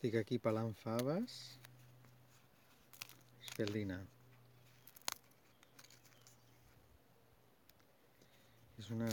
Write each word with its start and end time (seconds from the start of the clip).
Estic 0.00 0.14
aquí 0.16 0.36
pelant 0.40 0.70
faves 0.80 1.32
per 3.40 3.50
fer 3.52 3.64
el 3.66 3.72
dinar. 3.74 3.98
És 8.80 8.88
una 8.96 9.10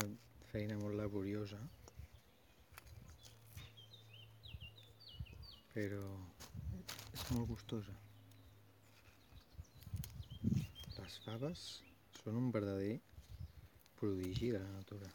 feina 0.53 0.77
molt 0.79 0.95
laboriosa, 0.95 1.59
però 5.73 5.99
és 7.19 7.25
molt 7.35 7.51
gustosa. 7.51 7.99
Les 10.47 11.17
faves 11.25 11.65
són 12.21 12.39
un 12.45 12.47
verdader 12.55 12.93
prodigi 13.99 14.53
de 14.55 14.63
la 14.63 14.71
natura. 14.77 15.11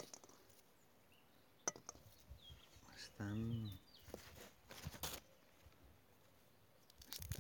Estan... 2.99 3.49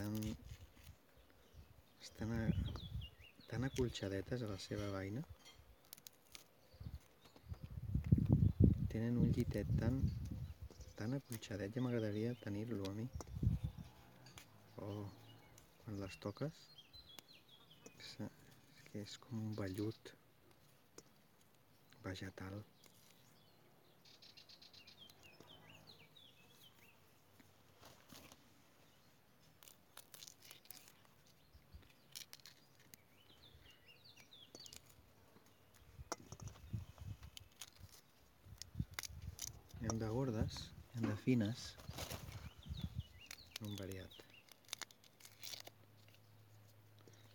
Estan... 0.02 0.36
Estan 2.02 2.32
a, 2.34 2.40
tan 3.46 3.64
acolxadetes 3.68 4.42
a 4.42 4.48
la 4.50 4.56
seva 4.58 4.88
vaina. 4.90 5.20
Tenen 8.90 9.20
un 9.22 9.30
llitet 9.36 9.70
tan, 9.78 10.00
tan 10.98 11.14
acolxadet, 11.20 11.70
ja 11.76 11.84
m'agradaria 11.86 12.34
tenir-lo 12.42 12.90
a 12.90 12.96
mi. 12.98 13.06
Oh, 14.82 15.06
quan 15.84 16.02
les 16.02 16.18
toques, 16.26 16.66
és, 17.94 18.12
és 18.26 18.84
que 18.90 19.06
és 19.06 19.18
com 19.22 19.38
un 19.38 19.54
vellut 19.62 20.14
vegetal. 22.02 22.64
Hem 39.92 39.98
de 39.98 40.08
gordes, 40.08 40.54
hem 40.94 41.02
de 41.04 41.14
fines, 41.20 41.62
un 43.60 43.74
variat. 43.76 44.14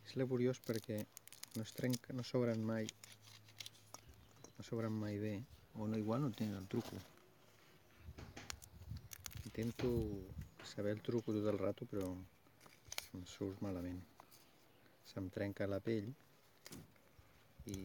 És 0.07 0.15
laboriós 0.17 0.57
perquè 0.65 0.97
no 1.53 1.61
es 1.61 1.75
trenca, 1.77 2.15
no 2.17 2.25
s'obren 2.25 2.65
mai, 2.65 2.89
no 4.55 4.65
s'obren 4.65 4.97
mai 5.03 5.21
bé, 5.21 5.35
o 5.75 5.85
no, 5.85 6.01
igual 6.01 6.25
no 6.25 6.33
tenen 6.33 6.57
el 6.57 6.65
truco. 6.65 6.97
Intento 9.45 9.93
saber 10.65 10.97
el 10.97 11.05
truco 11.05 11.37
tot 11.37 11.53
el 11.53 11.61
rato, 11.61 11.85
però 11.85 12.09
em 12.09 13.25
surt 13.37 13.61
malament. 13.61 14.01
Se'm 15.13 15.29
trenca 15.29 15.69
la 15.69 15.83
pell 15.91 16.09
i 17.69 17.81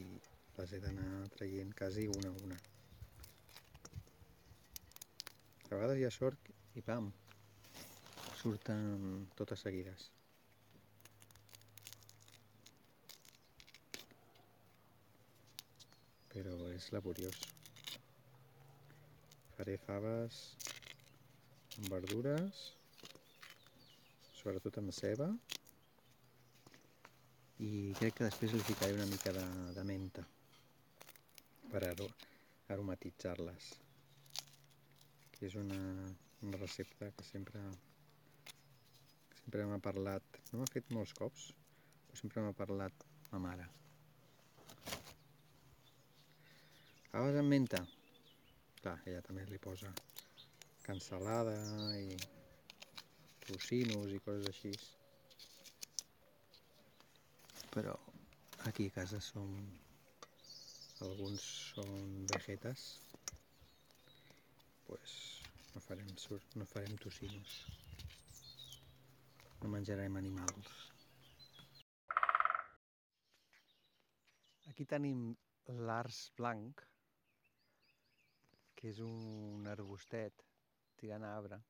les 0.56 0.72
he 0.72 0.80
d'anar 0.80 1.26
traient 1.36 1.76
quasi 1.76 2.08
una 2.08 2.32
a 2.32 2.38
una. 2.40 2.64
A 5.72 5.74
vegades 5.74 6.02
ha 6.04 6.08
sort 6.12 6.48
i 6.76 6.82
pam, 6.84 7.06
surten 8.36 8.82
totes 9.38 9.62
seguides. 9.64 10.02
Però 16.34 16.56
és 16.74 16.88
laboriós. 16.92 17.38
Faré 19.54 19.78
faves 19.86 20.40
amb 21.78 21.88
verdures, 21.94 22.60
sobretot 24.42 24.76
amb 24.82 24.92
ceba, 24.98 25.30
i 27.64 27.70
crec 28.02 28.18
que 28.18 28.28
després 28.28 28.52
li 28.52 28.60
ficaré 28.68 28.98
una 28.98 29.08
mica 29.14 29.32
de, 29.38 29.46
de 29.78 29.86
menta 29.88 30.26
per 31.72 31.82
aromatitzar-les 31.88 33.70
que 35.42 35.48
és 35.50 35.58
una, 35.58 35.76
una 36.46 36.58
recepta 36.60 37.08
que 37.18 37.24
sempre 37.26 37.58
sempre 39.40 39.64
m'ha 39.66 39.80
parlat, 39.82 40.36
no 40.52 40.60
m'ha 40.60 40.68
fet 40.70 40.92
molts 40.94 41.12
cops, 41.18 41.48
però 42.06 42.18
sempre 42.20 42.44
m'ha 42.44 42.54
parlat 42.54 43.02
ma 43.32 43.40
mare. 43.42 43.66
Faves 47.08 47.40
amb 47.40 47.50
menta? 47.56 47.82
Clar, 48.78 48.94
ella 49.10 49.24
també 49.26 49.48
li 49.50 49.58
posa 49.66 49.90
cansalada 50.86 51.58
i 51.98 52.14
tocinos 53.48 54.14
i 54.14 54.22
coses 54.22 54.48
així. 54.54 54.72
Però 57.74 57.98
aquí 58.70 58.92
a 58.92 58.98
casa 59.00 59.20
som... 59.32 59.56
Alguns 61.02 61.42
són 61.74 62.26
vegetes, 62.30 62.82
pues 64.86 65.31
farem, 65.92 66.14
no 66.56 66.66
farem 66.66 66.96
tocinos. 66.96 67.66
No 69.60 69.68
menjarem 69.68 70.16
animals. 70.16 70.70
Aquí 74.70 74.86
tenim 74.88 75.34
l'ars 75.88 76.22
blanc, 76.38 76.80
que 78.74 78.88
és 78.90 79.02
un 79.04 79.68
arbustet 79.74 80.46
tirant 80.98 81.28
arbre. 81.28 81.60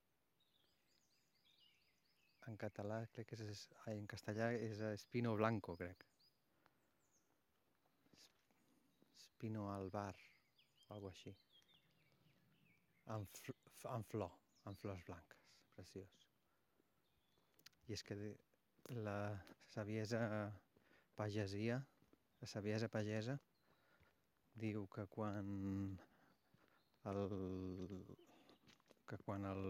En 2.48 2.56
català 2.58 3.02
crec 3.14 3.32
que 3.32 3.38
és, 3.44 3.66
ai, 3.86 3.98
en 3.98 4.06
castellà 4.10 4.52
és 4.54 4.80
espino 4.92 5.34
blanco, 5.38 5.76
crec. 5.78 6.06
Espino 9.18 9.68
albar, 9.74 10.14
alguna 10.88 11.14
així 11.16 11.34
amb, 13.10 13.40
amb 13.90 14.06
flor, 14.10 14.32
amb 14.68 14.78
flors 14.78 15.02
blanques, 15.08 15.46
preciós. 15.76 16.18
I 17.88 17.96
és 17.96 18.04
que 18.06 18.16
la 19.02 19.16
saviesa 19.72 20.20
pagesia, 21.18 21.80
la 22.40 22.48
saviesa 22.50 22.88
pagesa, 22.88 23.38
diu 24.62 24.86
que 24.94 25.06
quan 25.10 25.98
el, 27.10 27.22
que 29.08 29.18
quan 29.24 29.48
el 29.50 29.64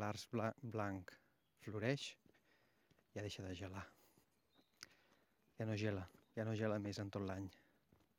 l'ars 0.00 0.28
blanc 0.32 1.12
floreix, 1.64 2.12
ja 3.12 3.24
deixa 3.26 3.44
de 3.44 3.54
gelar. 3.54 3.84
Ja 5.58 5.66
no 5.68 5.76
gela, 5.76 6.06
ja 6.36 6.46
no 6.48 6.56
gela 6.56 6.78
més 6.80 6.98
en 7.02 7.10
tot 7.12 7.26
l'any. 7.28 7.50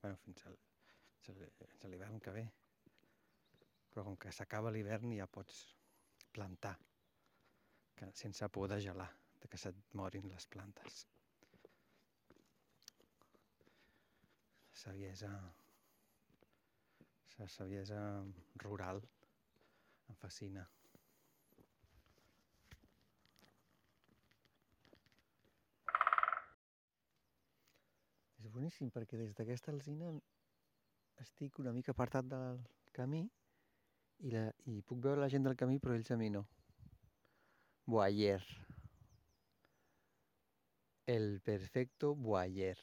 Bueno, 0.04 0.20
fins 0.26 0.46
a 0.46 1.88
l'hivern 1.90 2.20
que 2.22 2.36
ve 2.36 2.46
però 3.94 4.04
com 4.08 4.18
que 4.18 4.32
s'acaba 4.34 4.72
l'hivern 4.74 5.14
ja 5.14 5.28
pots 5.30 5.64
plantar 6.34 6.74
que, 7.96 8.10
sense 8.18 8.50
por 8.50 8.68
de 8.72 8.80
gelar, 8.82 9.10
de 9.42 9.50
que 9.50 9.60
se't 9.62 9.78
morin 10.00 10.30
les 10.32 10.48
plantes. 10.50 11.04
La 14.74 14.80
saviesa, 14.84 15.30
la 17.38 17.48
saviesa 17.48 18.00
rural 18.66 19.04
em 20.10 20.18
fascina. 20.24 20.66
És 28.42 28.50
boníssim 28.52 28.90
perquè 28.92 29.22
des 29.22 29.38
d'aquesta 29.38 29.72
alzina 29.72 30.10
estic 31.24 31.62
una 31.62 31.72
mica 31.72 31.94
apartat 31.94 32.28
del 32.28 32.60
camí 32.98 33.24
i, 34.20 34.32
la, 34.32 34.44
i 34.72 34.82
puc 34.88 35.02
veure 35.04 35.22
la 35.24 35.30
gent 35.32 35.46
del 35.48 35.58
camí, 35.60 35.80
però 35.82 35.96
ells 35.98 36.12
a 36.14 36.18
mi 36.20 36.30
no. 36.34 36.44
Boyer. 37.94 38.42
El 41.14 41.42
perfecto 41.44 42.14
boyer. 42.16 42.78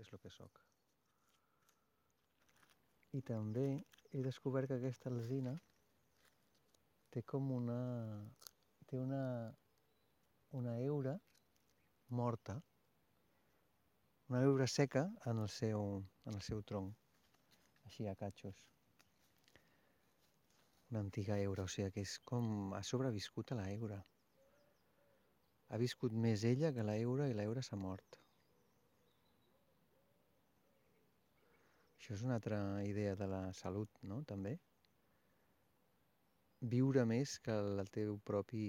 És 0.00 0.12
el 0.12 0.22
que 0.22 0.32
sóc. 0.32 0.62
I 3.12 3.20
també 3.28 3.66
he 4.12 4.22
descobert 4.24 4.70
que 4.70 4.80
aquesta 4.80 5.12
alzina 5.12 5.52
té 7.12 7.24
com 7.28 7.50
una... 7.52 7.80
té 8.88 8.98
una, 9.00 9.22
una 10.56 10.78
eura 10.84 11.14
morta, 12.08 12.58
una 14.28 14.42
eura 14.48 14.66
seca 14.66 15.06
en 15.28 15.44
el 15.44 15.48
seu, 15.52 16.02
en 16.28 16.36
el 16.36 16.44
seu 16.48 16.60
tronc, 16.68 16.92
així 17.88 18.08
a 18.08 18.16
catxos 18.16 18.60
una 20.92 21.00
antiga 21.00 21.38
eura, 21.40 21.64
o 21.64 21.70
sigui 21.72 21.90
que 21.94 22.02
és 22.04 22.18
com 22.28 22.74
ha 22.76 22.82
sobreviscut 22.84 23.52
a 23.52 23.56
la 23.58 23.68
eura. 23.72 23.98
Ha 25.72 25.78
viscut 25.80 26.12
més 26.24 26.44
ella 26.44 26.72
que 26.76 26.84
la 26.84 26.98
eura 27.00 27.28
i 27.30 27.36
la 27.36 27.46
eura 27.48 27.62
s'ha 27.64 27.78
mort. 27.80 28.18
Això 31.96 32.12
és 32.18 32.24
una 32.26 32.36
altra 32.36 32.58
idea 32.84 33.16
de 33.16 33.28
la 33.30 33.40
salut, 33.56 34.04
no?, 34.12 34.20
també. 34.34 34.58
viure 36.72 37.02
més 37.10 37.38
que 37.42 37.54
el 37.58 37.88
teu 37.94 38.18
propi 38.30 38.66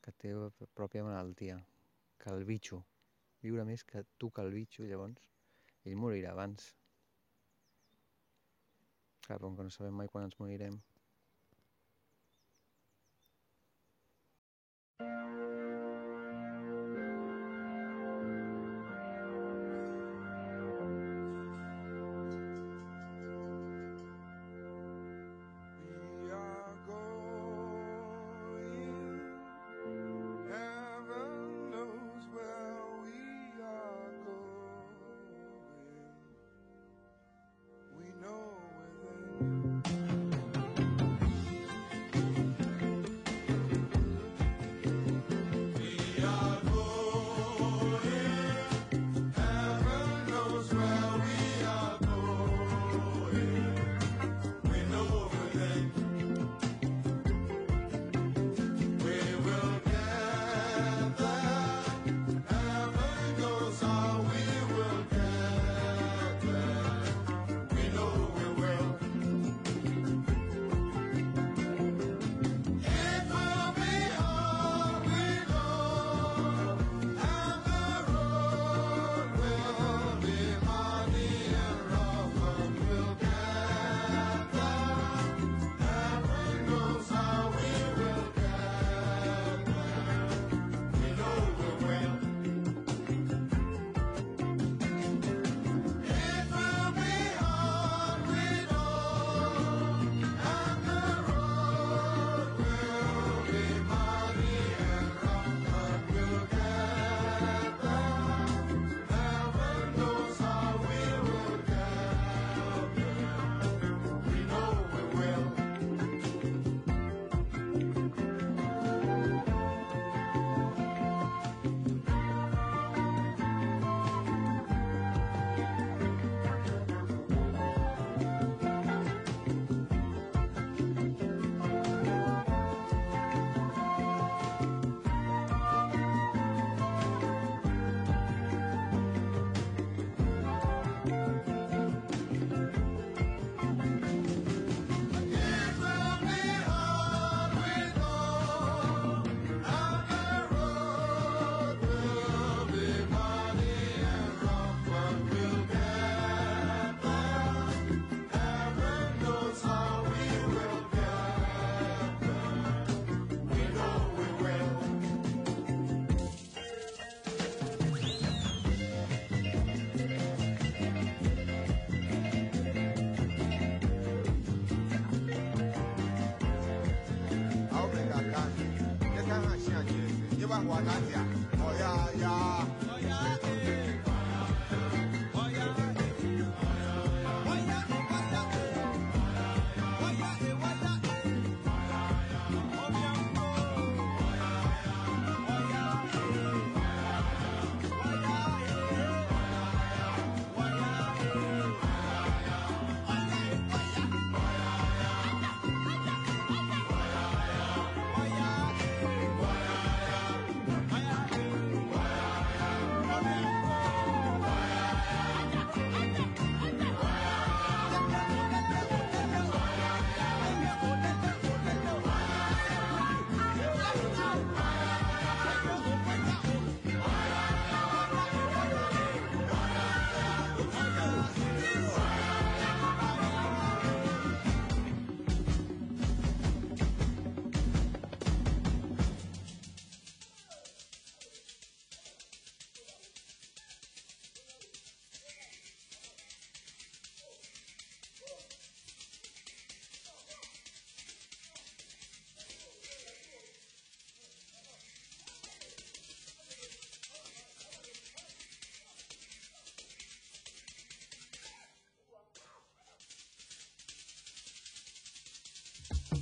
que 0.00 0.12
teva 0.22 0.46
pròpia 0.78 1.02
malaltia, 1.04 1.58
que 2.22 2.30
el 2.32 2.46
bitxo. 2.48 2.78
Viure 3.42 3.66
més 3.68 3.84
que 3.84 4.04
tu 4.16 4.30
que 4.30 4.46
el 4.46 4.54
bitxo, 4.54 4.86
llavors 4.88 5.20
ell 5.84 5.98
morirà 6.00 6.32
abans. 6.32 6.70
Clar, 9.30 9.38
com 9.42 9.56
que 9.56 9.62
no 9.62 9.70
sabem 9.70 9.92
mai 9.98 10.08
quan 10.10 10.24
ens 10.26 10.34
morirem. 10.40 10.80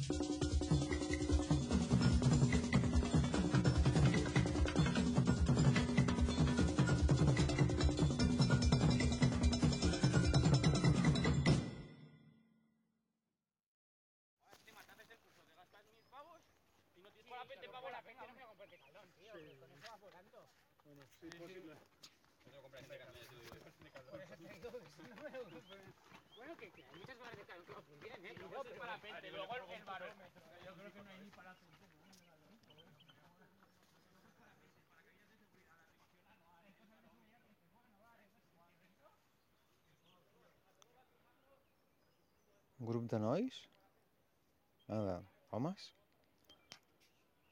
Sí, 0.09 0.15
sí, 21.31 21.38
sí. 21.38 21.69
Por 22.45 22.55
eso 22.55 22.69
te 22.71 22.79
digo 22.79 22.95
que 22.95 23.05
no 23.05 23.12
este 23.12 23.83
me 23.83 23.91
Bueno, 26.38 26.57
que, 26.57 26.71
que 26.71 26.85
hay 26.85 26.99
muchas 27.00 27.18
barras 27.18 27.47
que 27.47 27.73
no 27.73 27.83
funcionan, 27.83 28.25
¿eh? 28.25 28.35
Luego 28.38 28.62
el 28.64 28.78
parapente, 28.78 29.30
luego 29.30 29.54
el, 29.57 29.85
barómetro. 29.85 30.42
que 30.42 30.64
Yo 30.64 30.75
creo 30.75 30.92
que 30.92 31.02
no 31.02 31.11
hay 31.11 31.18
ni 31.18 31.30
parapente. 31.30 31.78
un 42.78 42.87
grup 42.87 43.09
de 43.11 43.18
nois, 43.18 43.57
ah, 44.87 45.00
de 45.07 45.16
homes, 45.50 45.88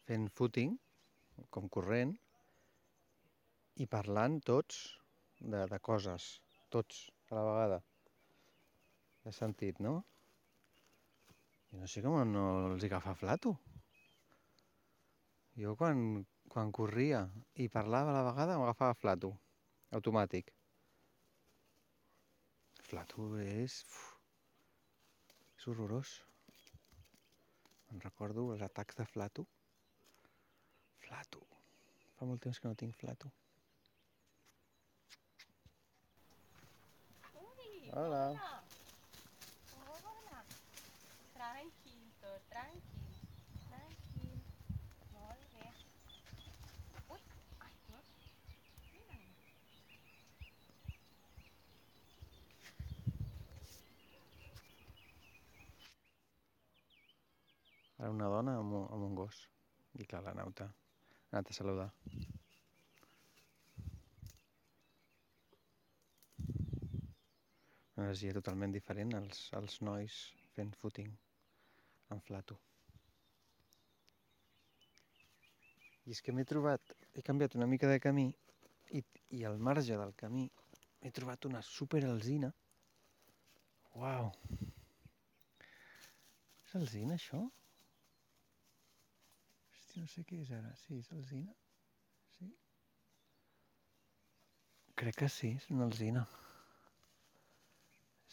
fent 0.07 0.29
footing, 0.39 0.77
com 1.51 1.67
corrent, 1.77 2.15
i 3.83 3.89
parlant 3.91 4.39
tots 4.51 4.79
de, 5.41 5.65
de 5.73 5.81
coses, 5.91 6.29
tots 6.71 7.03
a 7.31 7.37
la 7.41 7.45
vegada. 7.51 7.81
He 9.27 9.33
sentit, 9.35 9.81
no? 9.83 9.95
I 11.75 11.81
no 11.81 11.89
sé 11.91 12.03
com 12.05 12.15
no 12.31 12.45
els 12.73 12.85
hi 12.85 12.91
agafa 12.91 13.15
flato. 13.19 13.57
Jo 15.59 15.73
quan, 15.81 16.03
quan 16.53 16.71
corria 16.79 17.25
i 17.65 17.67
parlava 17.77 18.13
a 18.13 18.17
la 18.19 18.27
vegada 18.29 18.59
m'agafava 18.61 18.95
flato, 19.01 19.33
automàtic. 19.99 20.53
Flato 22.87 23.33
és... 23.43 23.81
Uf, 23.89 24.05
és 25.59 25.67
horrorós. 25.73 26.13
Me'n 27.89 28.03
recordo 28.05 28.45
els 28.55 28.63
atacs 28.67 28.99
de 29.01 29.09
flato. 29.11 29.47
Flato. 31.07 31.43
Fa 32.19 32.31
molt 32.31 32.47
temps 32.47 32.63
que 32.63 32.71
no 32.71 32.79
tinc 32.79 32.95
flato. 33.01 33.33
Ui, 37.43 37.91
Hola. 37.91 38.23
Hola. 38.31 38.63
Tranquil, 41.37 42.05
tot, 42.23 42.47
tranquil. 42.49 43.17
Tranquil. 43.69 44.39
Molt 45.13 45.43
bé. 45.53 45.67
Ui, 47.13 47.21
ai, 47.67 47.75
no. 47.93 48.01
Mira. 48.95 49.19
Ara 58.07 58.15
una 58.15 58.27
dona 58.31 58.53
amb, 58.61 58.73
un- 58.79 58.91
amb 58.95 59.05
un 59.05 59.15
gos. 59.19 59.37
I 59.99 60.05
clar, 60.07 60.21
la 60.23 60.33
nauta 60.39 60.65
ha 60.67 61.33
anat 61.33 61.49
a 61.51 61.55
saludar. 61.57 61.87
Una 67.97 68.05
energia 68.05 68.35
totalment 68.37 68.77
diferent 68.77 69.17
als, 69.19 69.41
als 69.61 69.81
nois 69.89 70.21
fent 70.55 70.71
footing 70.83 71.11
en 72.15 72.23
flato. 72.29 72.61
I 76.07 76.15
és 76.15 76.23
que 76.23 76.37
m'he 76.37 76.47
trobat, 76.47 76.95
he 77.19 77.27
canviat 77.33 77.59
una 77.59 77.67
mica 77.75 77.91
de 77.91 77.99
camí 78.07 78.29
i, 78.95 79.03
i 79.41 79.43
al 79.51 79.59
marge 79.59 79.99
del 79.99 80.15
camí 80.25 80.47
he 81.03 81.11
trobat 81.11 81.51
una 81.51 81.67
super 81.75 82.05
alzina. 82.07 82.55
Uau! 83.99 84.31
És 86.69 86.79
alzina, 86.85 87.19
això? 87.19 87.49
No 89.97 90.05
sé 90.13 90.23
què 90.29 90.39
és 90.45 90.51
ara. 90.53 90.71
Sí, 90.83 90.99
és 91.01 91.07
alzina? 91.17 91.53
Sí? 92.37 92.49
Crec 95.03 95.17
que 95.23 95.29
sí, 95.33 95.55
és 95.61 95.69
una 95.73 95.87
alzina. 95.89 96.25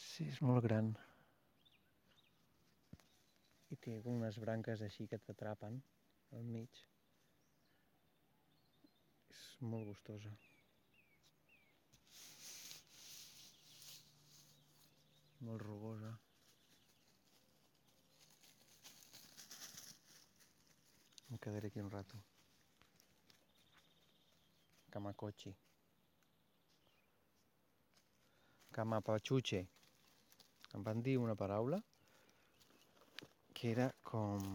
Sí, 0.05 0.27
és 0.33 0.41
molt 0.43 0.65
gran. 0.65 0.89
I 3.73 3.77
té 3.85 3.95
unes 4.11 4.39
branques 4.43 4.83
així 4.85 5.07
que 5.11 5.21
t'atrapen 5.27 5.79
al 6.37 6.43
mig. 6.57 6.83
És 9.31 9.41
molt 9.73 9.87
gustosa. 9.93 10.35
Molt 15.47 15.63
rugosa. 15.63 16.13
Em 21.33 21.37
quedaré 21.41 21.67
aquí 21.67 21.81
un 21.81 21.89
rato. 21.89 22.17
Kamakochi. 24.91 25.55
Kamapachuche. 28.71 29.61
Em 30.75 30.83
van 30.85 31.01
dir 31.01 31.17
una 31.17 31.33
paraula 31.35 31.81
que 33.53 33.71
era 33.71 33.89
com... 34.03 34.45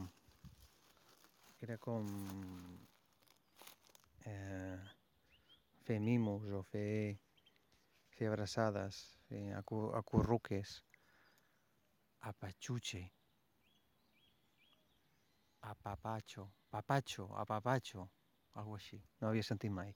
Era 1.67 1.79
com... 1.83 2.07
Eh, 4.31 4.79
fer 5.83 5.99
mimos 5.99 6.47
o 6.55 6.63
fer, 6.63 7.19
fer 8.15 8.31
abraçades, 8.31 9.03
fer 9.27 9.45
acu- 9.59 9.91
acurruques. 9.99 10.79
Apachuche. 12.21 13.09
Apapacho. 15.69 16.51
Papacho, 16.71 17.29
apapacho. 17.37 18.09
Algo 18.55 18.77
així. 18.77 18.99
No 19.21 19.29
havia 19.29 19.45
sentit 19.47 19.73
mai. 19.73 19.95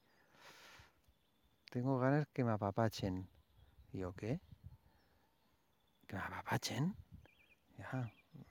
Tengo 1.73 1.99
ganas 1.99 2.27
que 2.35 2.45
me 2.45 2.53
apapachen. 2.53 3.23
I 3.93 4.03
jo, 4.05 4.13
què? 4.13 4.39
Que 6.09 6.17
me 6.17 6.25
apapachen? 6.27 6.93
Ja, 7.79 8.03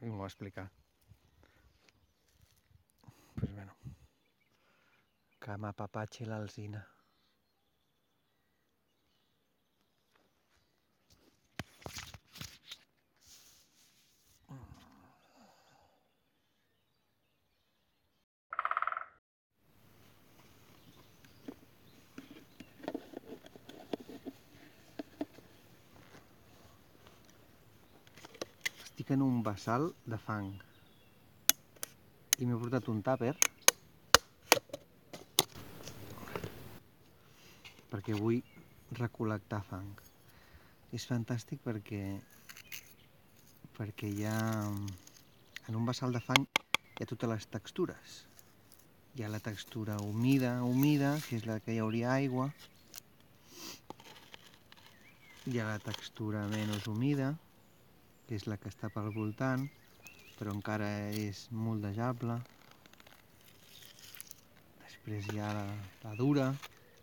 i 0.01 0.10
m'ho 0.10 0.24
va 0.24 0.30
explicar. 0.32 0.70
Pues 3.36 3.54
bueno. 3.54 3.75
Que 5.42 5.58
m'apapache 5.58 6.25
l'alzina. 6.25 6.82
Estic 6.82 7.00
en 29.12 29.22
un 29.22 29.41
bassal 29.44 29.89
de 30.06 30.18
fang. 30.18 30.51
I 32.39 32.48
m'he 32.48 32.58
portat 32.60 32.88
un 32.91 33.01
tàper 33.06 33.34
perquè 37.91 38.15
vull 38.15 38.39
recol·lectar 39.00 39.62
fang. 39.68 39.91
És 40.96 41.08
fantàstic 41.10 41.62
perquè 41.65 42.01
perquè 43.77 44.10
hi 44.12 44.25
ha 44.30 44.39
en 45.68 45.77
un 45.77 45.86
bassal 45.88 46.15
de 46.15 46.24
fang 46.24 46.48
hi 46.48 47.03
ha 47.03 47.10
totes 47.10 47.30
les 47.30 47.48
textures. 47.50 48.18
Hi 49.15 49.24
ha 49.25 49.30
la 49.32 49.39
textura 49.44 49.96
humida, 50.00 50.56
humida, 50.63 51.15
que 51.27 51.39
és 51.39 51.48
la 51.50 51.60
que 51.60 51.75
hi 51.75 51.80
hauria 51.84 52.12
aigua. 52.15 52.51
Hi 55.50 55.58
ha 55.60 55.65
la 55.68 55.80
textura 55.84 56.44
menys 56.51 56.88
humida, 56.88 57.34
que 58.32 58.38
és 58.40 58.46
la 58.48 58.56
que 58.56 58.70
està 58.72 58.88
pel 58.88 59.10
voltant, 59.12 59.66
però 60.38 60.54
encara 60.56 60.88
és 61.20 61.42
moldejable. 61.52 62.38
Després 64.86 65.28
hi 65.34 65.42
ha 65.44 65.50
la, 65.58 65.66
la 66.06 66.14
dura, 66.16 66.46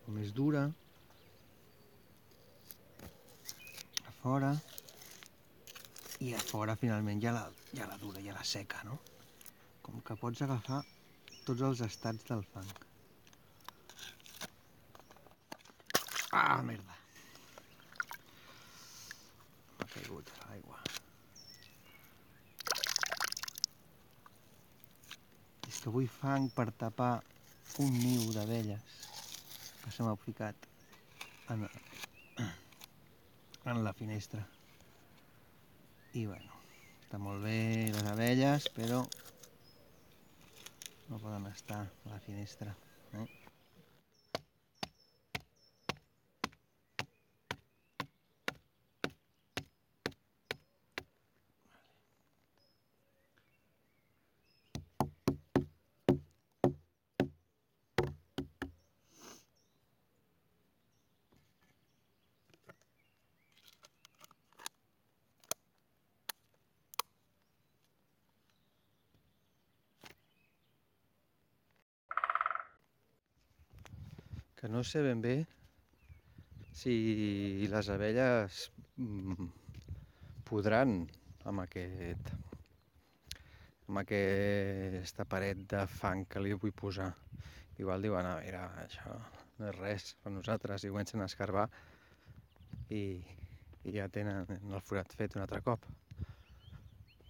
o 0.07 0.15
més 0.17 0.33
dura. 0.33 0.63
A 4.09 4.15
fora. 4.23 4.55
I 6.25 6.33
a 6.33 6.41
fora, 6.41 6.79
finalment, 6.81 7.21
hi 7.21 7.29
ha 7.29 7.37
la, 7.37 7.45
hi 7.77 7.85
ha 7.85 7.91
la 7.93 8.01
dura, 8.01 8.25
hi 8.25 8.33
ha 8.33 8.39
la 8.39 8.49
seca, 8.55 8.81
no? 8.89 8.97
Com 9.85 10.01
que 10.01 10.17
pots 10.17 10.41
agafar 10.49 10.81
tots 11.45 11.67
els 11.69 11.85
estats 11.91 12.25
del 12.33 12.41
fang. 12.55 12.73
Ah, 16.33 16.63
merda! 16.65 16.97
M'ha 19.77 19.93
caigut 19.93 20.33
a 20.33 20.47
l'aigua. 20.47 20.81
És 25.78 25.78
que 25.89 25.93
vull 25.95 26.09
fang 26.13 26.51
per 26.53 26.67
tapar 26.77 27.13
un 27.81 27.95
niu 27.97 28.27
d'abelles 28.35 28.97
que 29.81 29.93
se 29.95 30.05
m'ha 30.05 30.13
ficat 30.21 30.67
en, 31.55 31.65
en 33.73 33.81
la 33.87 33.95
finestra. 33.97 34.43
I 36.13 36.27
bueno, 36.29 36.61
està 37.07 37.23
molt 37.25 37.41
bé 37.49 37.57
les 37.97 38.13
abelles, 38.13 38.69
però 38.77 39.01
no 41.09 41.25
poden 41.25 41.49
estar 41.55 41.85
a 41.87 42.13
la 42.13 42.21
finestra. 42.29 42.77
Eh? 43.15 43.29
Que 74.69 74.73
no 74.75 74.85
sé 74.85 75.01
ben 75.01 75.23
bé 75.25 75.47
si 76.77 77.65
les 77.73 77.89
abelles 77.89 78.67
mm, 79.01 79.47
podran 80.45 81.07
amb 81.49 81.63
aquest 81.63 82.35
amb 83.89 84.03
aquesta 84.03 85.25
paret 85.25 85.63
de 85.73 85.87
fang 85.89 86.27
que 86.29 86.43
li 86.45 86.53
vull 86.53 86.75
posar. 86.77 87.09
Igual 87.81 88.05
diuen, 88.05 88.29
a 88.29 88.35
veure, 88.43 88.61
això 88.83 89.15
no 89.57 89.71
és 89.71 89.79
res 89.79 90.11
per 90.21 90.35
nosaltres, 90.35 90.85
i 90.85 90.93
comencen 90.93 91.25
a 91.25 91.29
escarbar 91.33 91.65
i, 92.93 93.03
i 93.89 93.95
ja 93.95 94.11
tenen 94.13 94.53
el 94.53 94.85
forat 94.85 95.17
fet 95.17 95.39
un 95.39 95.47
altre 95.47 95.63
cop. 95.65 95.87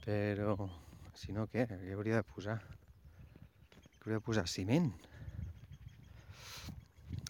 Però, 0.02 0.57
si 1.14 1.37
no, 1.37 1.47
què? 1.54 1.68
Què 1.71 1.95
hauria 1.95 2.18
de 2.18 2.26
posar? 2.35 2.59
Què 3.71 4.09
hauria 4.09 4.18
de 4.18 4.26
posar? 4.26 4.49
Ciment? 4.50 4.90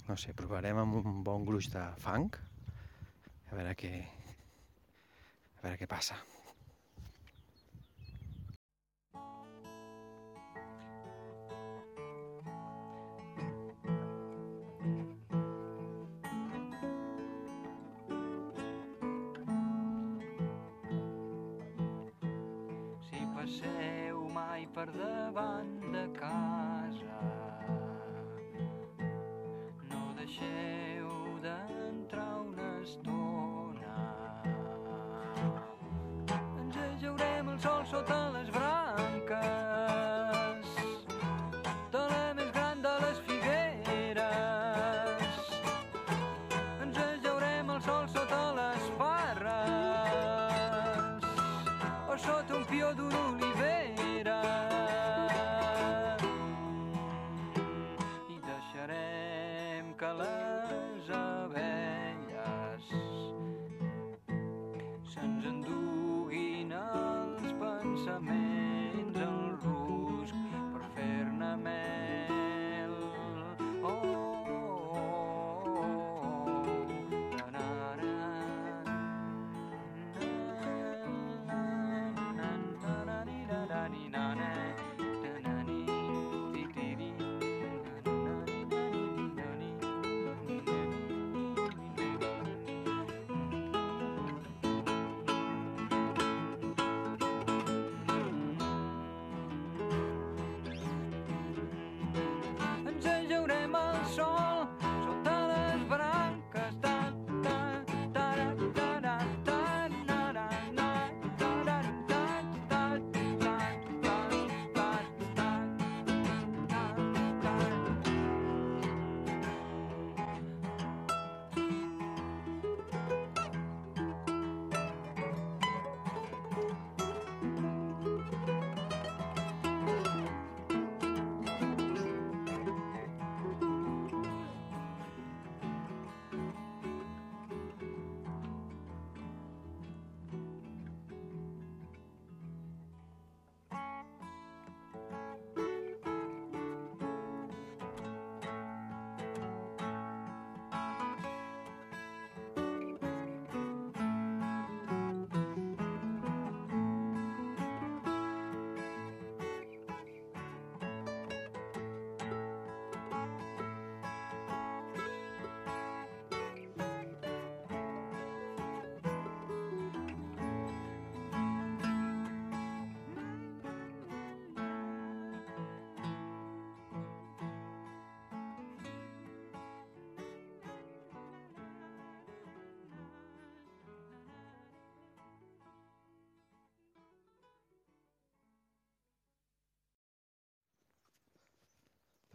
No 0.09 0.17
sé, 0.17 0.33
provarem 0.33 0.79
amb 0.81 0.99
un 1.03 1.21
bon 1.25 1.45
gruix 1.45 1.69
de 1.75 1.85
fang. 2.01 2.31
A 3.51 3.59
veure 3.59 3.75
què... 3.77 3.93
A 5.59 5.65
veure 5.67 5.77
què 5.77 5.89
passa. 5.91 6.17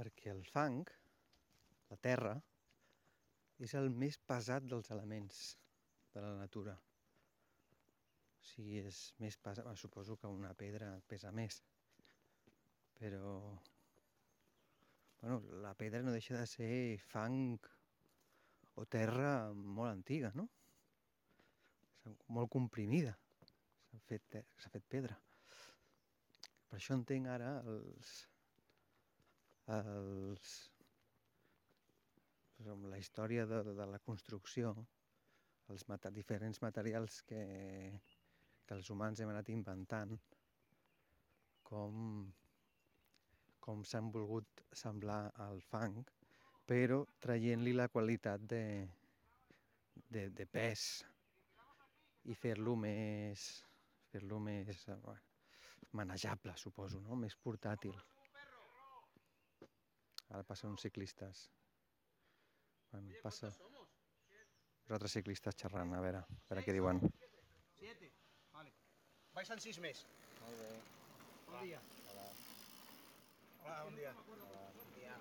Perquè 0.04 0.34
el 0.36 0.42
fang, 0.44 0.82
la 1.88 1.96
terra, 2.04 2.34
és 3.64 3.74
el 3.80 3.86
més 4.04 4.18
pesat 4.28 4.66
dels 4.68 4.90
elements 4.92 5.38
de 6.12 6.24
la 6.26 6.32
natura. 6.36 6.74
O 6.76 8.48
sigui, 8.50 8.82
és 8.84 8.98
més 9.24 9.38
pesat... 9.46 9.70
Suposo 9.80 10.18
que 10.20 10.28
una 10.28 10.52
pedra 10.60 10.90
pesa 11.08 11.32
més. 11.32 11.62
Però... 13.00 13.32
Bueno, 15.22 15.40
la 15.64 15.72
pedra 15.80 16.04
no 16.04 16.12
deixa 16.12 16.36
de 16.36 16.50
ser 16.52 16.74
fang 17.00 17.56
o 18.76 18.84
terra 18.98 19.32
molt 19.54 19.94
antiga, 19.94 20.34
no? 20.36 20.50
Molt 22.36 22.52
comprimida. 22.52 23.16
S'ha 23.94 24.04
fet, 24.12 24.44
fet 24.76 24.92
pedra. 24.98 25.16
Per 26.68 26.82
això 26.82 27.00
entenc 27.00 27.32
ara 27.32 27.56
els, 27.72 28.18
els, 29.72 30.50
doncs 32.58 32.72
amb 32.74 32.90
la 32.92 33.00
història 33.00 33.46
de, 33.46 33.62
de 33.76 33.88
la 33.88 34.00
construcció, 34.00 34.74
els 35.72 35.88
mata 35.88 36.12
diferents 36.12 36.62
materials 36.62 37.22
que, 37.28 37.44
que 38.66 38.76
els 38.76 38.90
humans 38.92 39.20
hem 39.24 39.32
anat 39.32 39.50
inventant, 39.50 40.18
com, 41.64 42.26
com 43.64 43.84
s'han 43.88 44.12
volgut 44.12 44.66
semblar 44.76 45.32
al 45.46 45.62
fang, 45.70 46.04
però 46.68 47.04
traient-li 47.24 47.74
la 47.76 47.88
qualitat 47.92 48.44
de, 48.54 48.64
de, 50.10 50.30
de 50.30 50.46
pes 50.46 51.04
i 52.32 52.36
fer-lo 52.40 52.76
més, 52.80 53.48
fer-lo 54.12 54.40
més 54.40 54.88
eh, 54.92 54.98
manejable, 56.00 56.56
suposo, 56.60 57.02
no? 57.04 57.18
més 57.20 57.36
portàtil. 57.36 57.96
Ara 60.34 60.44
passen 60.50 60.72
uns 60.74 60.82
ciclistes. 60.82 61.44
Quan 62.90 63.10
passa... 63.22 63.52
Uns 64.84 64.94
altres 64.96 65.14
ciclistes 65.16 65.56
xerrant, 65.62 65.94
a 65.94 66.00
veure, 66.04 66.24
a 66.26 66.48
veure 66.50 66.64
què 66.66 66.74
diuen. 66.76 67.00
Siete. 67.78 68.10
Vale. 68.56 68.74
Baixen 69.38 69.62
sis 69.62 69.78
més. 69.84 70.02
Molt 70.42 70.58
bé. 70.58 70.72
Bon 71.46 71.62
dia. 71.62 71.82
Hola. 72.10 72.26
Hola, 73.62 73.78
bon 73.86 74.00
dia. 74.02 74.16
Hola. 74.34 74.64
Bon 74.80 74.90
dia. 74.98 75.20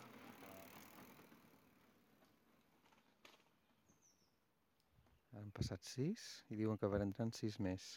Han 5.42 5.52
passat 5.60 5.84
sis 5.92 6.26
i 6.48 6.58
diuen 6.62 6.80
que 6.80 6.90
van 6.96 7.04
entrant 7.10 7.36
sis 7.36 7.60
més. 7.68 7.92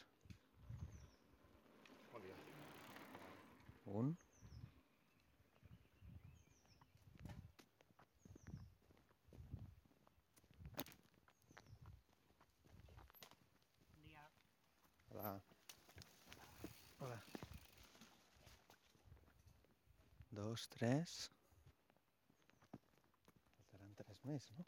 Bon 2.11 2.27
dia. 2.27 2.37
Un. 4.03 4.15
Dos, 20.45 20.67
tres. 20.69 21.13
Faltaran 23.55 23.95
tres 23.97 24.19
més, 24.29 24.49
no? 24.57 24.65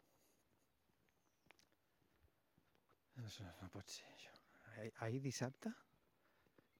Això 3.22 3.46
no 3.60 3.68
pot 3.74 3.92
ser, 3.92 4.08
això. 4.16 4.34
Ahir, 4.72 4.90
ahir 5.06 5.20
dissabte 5.28 5.70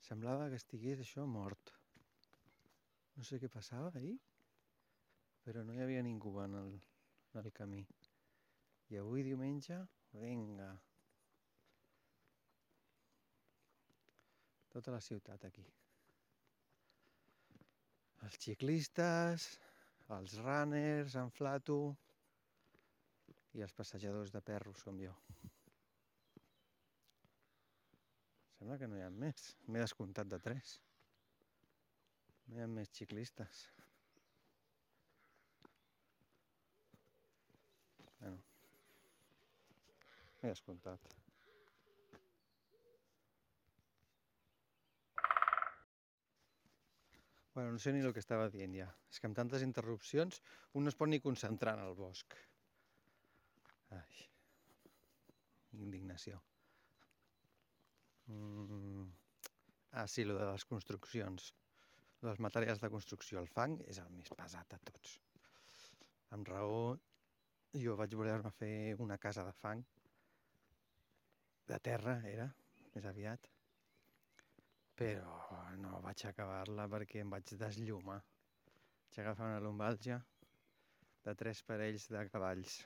semblava 0.08 0.48
que 0.50 0.58
estigués 0.58 1.02
això 1.04 1.26
mort. 1.28 1.72
No 3.18 3.26
sé 3.26 3.38
què 3.42 3.50
passava 3.52 3.90
ahir, 3.98 4.16
però 5.46 5.64
no 5.66 5.74
hi 5.74 5.82
havia 5.84 6.04
ningú 6.06 6.34
en 6.44 6.58
el, 6.62 6.76
en 7.32 7.40
el 7.42 7.50
camí. 7.60 7.82
I 8.90 9.00
avui 9.02 9.26
diumenge, 9.26 9.80
vinga. 10.14 10.70
Tota 14.72 14.94
la 14.94 15.04
ciutat 15.04 15.44
aquí. 15.50 15.66
Els 18.28 18.36
ciclistes, 18.44 19.44
els 20.12 20.34
runners 20.44 21.14
en 21.16 21.30
flato 21.32 21.78
i 23.56 23.62
els 23.64 23.72
passejadors 23.78 24.32
de 24.34 24.42
perros 24.44 24.82
com 24.84 24.98
jo. 25.00 25.14
Sembla 28.58 28.76
que 28.82 28.88
no 28.90 28.98
hi 28.98 29.04
ha 29.06 29.08
més. 29.22 29.46
M'he 29.68 29.80
descomptat 29.80 30.28
de 30.28 30.40
tres. 30.44 30.74
No 32.48 32.58
hi 32.58 32.64
ha 32.64 32.68
més 32.74 32.92
ciclistes. 32.98 33.62
Bueno. 38.18 38.42
M'he 40.42 40.52
descomptat. 40.52 41.17
Bueno, 47.58 47.72
no 47.72 47.78
sé 47.80 47.92
ni 47.92 47.98
el 48.06 48.12
que 48.14 48.22
estava 48.22 48.44
dient 48.54 48.74
ja. 48.78 48.84
És 49.10 49.18
que 49.18 49.26
amb 49.26 49.34
tantes 49.34 49.64
interrupcions 49.66 50.36
un 50.78 50.84
no 50.86 50.90
es 50.92 50.96
pot 50.98 51.08
ni 51.10 51.18
concentrar 51.18 51.72
en 51.74 51.80
el 51.88 51.96
bosc. 51.98 52.36
Ai. 53.96 54.18
Indignació. 55.86 56.38
Mm. 58.30 59.08
Ah, 59.90 60.06
sí, 60.06 60.22
lo 60.28 60.36
de 60.38 60.46
les 60.46 60.66
construccions. 60.70 61.48
Dels 62.22 62.38
materials 62.46 62.84
de 62.84 62.92
construcció. 62.94 63.42
El 63.42 63.50
fang 63.50 63.74
és 63.90 63.98
el 64.04 64.14
més 64.14 64.30
pesat 64.38 64.70
de 64.76 64.78
tots. 64.92 65.16
Amb 66.36 66.52
raó, 66.54 66.84
jo 67.86 67.96
vaig 67.98 68.14
voler-me 68.20 68.52
fer 68.60 68.76
una 69.02 69.18
casa 69.18 69.42
de 69.48 69.56
fang. 69.64 69.82
De 71.74 71.82
terra, 71.90 72.20
era, 72.36 72.46
més 72.94 73.10
aviat. 73.10 73.50
Però 75.02 75.57
vaig 76.08 76.24
acabar-la 76.24 76.86
perquè 76.88 77.20
em 77.20 77.32
vaig 77.34 77.50
desllumar. 77.60 78.18
Vaig 79.04 79.18
agafar 79.20 79.48
una 79.50 79.60
lumbàlgia 79.60 80.16
de 81.26 81.34
tres 81.42 81.60
parells 81.68 82.06
de 82.14 82.22
cavalls. 82.32 82.76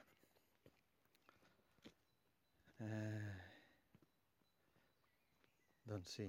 Eh... 2.87 3.37
Doncs 5.93 6.17
sí. 6.17 6.27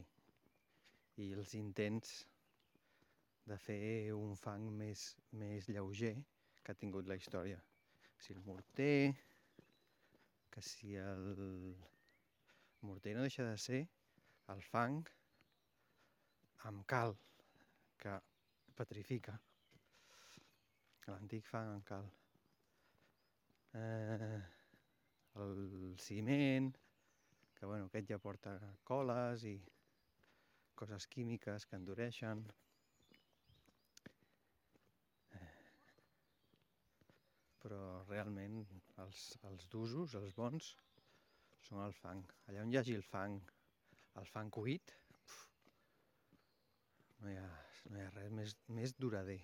I 1.24 1.32
els 1.38 1.56
intents 1.58 2.14
de 3.50 3.58
fer 3.66 4.14
un 4.14 4.38
fang 4.44 4.70
més, 4.78 5.08
més 5.42 5.70
lleuger 5.74 6.14
que 6.62 6.74
ha 6.74 6.82
tingut 6.84 7.10
la 7.10 7.18
història. 7.18 7.58
Si 8.22 8.38
el 8.38 8.42
morter, 8.46 9.14
que 10.54 10.62
si 10.70 10.94
el 11.02 11.26
morter 12.86 13.18
no 13.18 13.26
deixa 13.26 13.50
de 13.50 13.58
ser 13.66 13.84
el 14.54 14.66
fang 14.70 15.02
amb 16.70 16.86
cal, 16.88 17.16
que 18.00 18.14
petrifica. 18.78 19.36
L'antic 21.08 21.48
fang 21.50 21.74
amb 21.74 21.86
cal. 21.88 22.10
Eh, 23.80 24.40
el 25.44 25.96
ciment, 26.00 26.70
que 27.58 27.66
bueno, 27.66 27.90
aquest 27.90 28.10
ja 28.14 28.20
porta 28.22 28.54
coles 28.88 29.44
i 29.50 29.58
coses 30.80 31.08
químiques 31.08 31.68
que 31.68 31.80
endureixen. 31.80 32.46
Eh, 35.40 35.52
Però 37.66 37.84
realment 38.08 38.62
els, 39.04 39.28
els 39.52 39.68
d'usos, 39.74 40.16
els 40.22 40.36
bons, 40.40 40.74
són 41.68 41.84
el 41.84 41.96
fang. 42.00 42.24
Allà 42.48 42.64
on 42.64 42.72
hi 42.72 42.80
hagi 42.80 42.96
el 43.00 43.08
fang, 43.08 43.40
el 44.22 44.28
fang 44.32 44.52
cuit, 44.54 44.96
no 47.24 47.32
hi 47.32 47.38
ha, 47.40 47.50
no 47.90 48.00
hi 48.00 48.04
ha 48.04 48.10
res 48.14 48.32
més, 48.36 48.54
més 48.78 48.94
durader. 49.00 49.40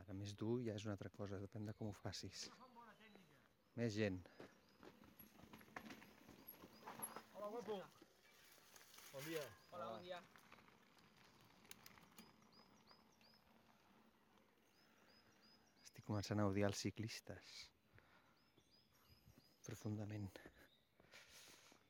Ara, 0.00 0.14
més 0.16 0.32
dur 0.40 0.56
ja 0.64 0.74
és 0.78 0.86
una 0.88 0.94
altra 0.96 1.10
cosa, 1.16 1.40
depèn 1.42 1.68
de 1.68 1.74
com 1.78 1.90
ho 1.90 1.96
facis. 2.00 2.46
Més 3.78 3.92
gent. 3.94 4.16
Hola, 7.34 7.50
guapo. 7.52 7.76
Bon 9.12 9.28
dia. 9.28 9.44
Hola, 9.70 9.90
bon 9.92 10.08
dia. 10.08 10.22
Estic 15.84 16.08
començant 16.08 16.40
a 16.40 16.48
odiar 16.50 16.72
els 16.72 16.82
ciclistes. 16.88 17.54
Profundament. 19.68 20.30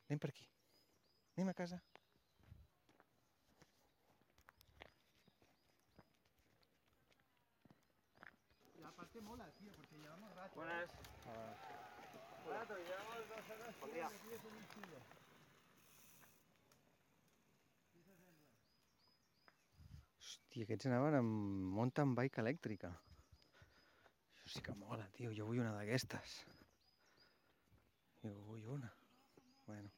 Anem 0.08 0.20
per 0.20 0.34
aquí. 0.34 0.48
Anem 1.36 1.54
a 1.54 1.60
casa. 1.62 1.80
Aparte 9.14 9.30
mola, 9.30 9.48
tío, 9.52 9.70
porque 9.76 9.96
llevamos 9.96 10.34
rato. 10.34 10.56
Buenas. 10.56 10.90
Rato, 12.48 12.74
llevamos 12.76 13.28
dos 13.28 13.50
horas. 13.50 13.74
Tío, 13.78 14.10
muy 14.50 14.66
chulo. 14.74 14.98
Hòstia, 20.18 20.64
aquests 20.66 20.88
anaven 20.90 21.18
amb 21.20 21.30
mountain 21.76 22.16
bike 22.18 22.42
elèctrica. 22.42 22.90
Això 24.32 24.50
sí 24.56 24.64
que 24.66 24.74
mola, 24.82 25.06
tio. 25.14 25.30
Jo 25.30 25.46
vull 25.46 25.62
una 25.62 25.76
d'aquestes. 25.78 26.34
Jo 28.24 28.34
vull 28.50 28.66
una. 28.80 28.90
Bueno. 29.68 29.94